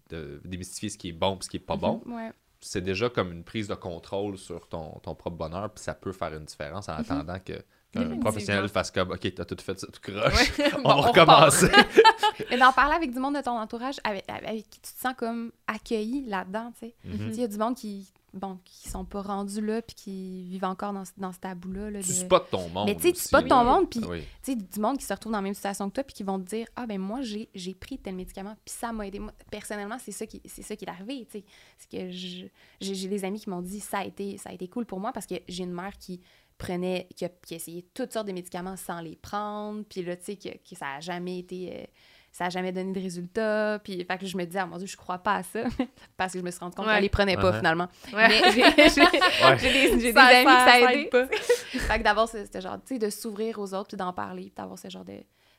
[0.10, 2.32] de- démystifier ce qui est bon et ce qui est pas bon, Ouais.
[2.60, 6.12] c'est déjà comme une prise de contrôle sur ton, ton propre bonheur, puis ça peut
[6.12, 7.54] faire une différence en attendant que
[7.92, 10.72] qu'un professionnel fasse comme OK, t'as tout fait ça, tout croche, Ouais.
[10.78, 11.72] on Bon, va recommencer.
[12.52, 15.14] Mais d'en parler avec du monde de ton entourage, avec, avec qui tu te sens
[15.18, 16.96] comme accueilli là-dedans, tu sais.
[17.04, 17.18] Mhm.
[17.18, 19.96] Tu sais, Il y a du monde qui, bon, qui sont pas rendus là, puis
[19.96, 21.90] qui vivent encore dans, ce- dans ce tabou-là.
[21.92, 22.88] là, Tu de- spots ton monde.
[22.88, 24.22] Mais tu sais, tu spots ton monde, puis Oui.
[24.44, 26.24] tu sais, du monde qui se retrouve dans la même situation que toi, puis qui
[26.24, 29.20] vont te dire Ah, ben moi, j'ai j'ai pris tel médicament, puis ça m'a aidé.
[29.20, 31.46] Moi, personnellement, c'est ça, qui, c'est ça qui est arrivé, tu sais.
[31.78, 32.46] C'est que je-
[32.82, 35.00] j'ai j'ai des amis qui m'ont dit ça a, été, ça a été cool pour
[35.00, 36.22] moi parce que j'ai une mère qui
[36.58, 40.18] prenait, qui a, qui a essayé toutes sortes de médicaments sans les prendre, puis là,
[40.18, 41.74] tu sais, que, que ça a jamais été.
[41.74, 41.86] euh,
[42.32, 43.80] ça a jamais donné de résultat.
[43.84, 45.64] Puis, fait que je me disais, ah mon Dieu, je crois pas à ça.
[46.18, 46.94] parce que je me suis rendu compte Ouais.
[46.94, 47.58] qu'elle les prenait pas Ouais.
[47.58, 47.88] finalement.
[48.14, 48.28] Ouais.
[48.28, 48.76] Mais j'ai Ouais.
[49.58, 51.02] des, j'ai des Ça- amis ça- que ça ça aidé.
[51.02, 51.28] aide pas.
[51.80, 54.44] Fait que d'avoir ce, ce genre, tu sais, de s'ouvrir aux autres, puis d'en parler,
[54.44, 55.18] puis d'avoir ce genre de,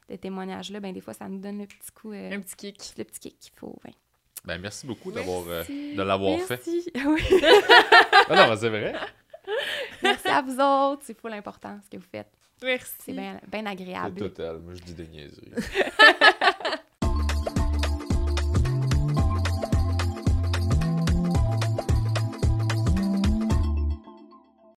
[0.09, 2.95] de témoignages-là, ben des fois, ça nous donne le petit coup, euh, Un petit kick.
[2.99, 3.77] le petit kick qu'il faut.
[3.85, 3.93] ouais.
[4.45, 6.61] Ben, merci beaucoup d'avoir euh, de l'avoir fait.
[6.67, 6.91] Merci.
[7.07, 7.23] Oui.
[8.31, 8.95] Ah non, mais c'est vrai.
[10.03, 11.03] Merci à vous autres.
[11.05, 12.31] C'est full important ce que vous faites.
[12.63, 12.93] Merci.
[13.05, 14.17] C'est bien bien C'est agréable.
[14.19, 14.59] total.
[14.61, 15.53] Moi, je dis des niaiseries.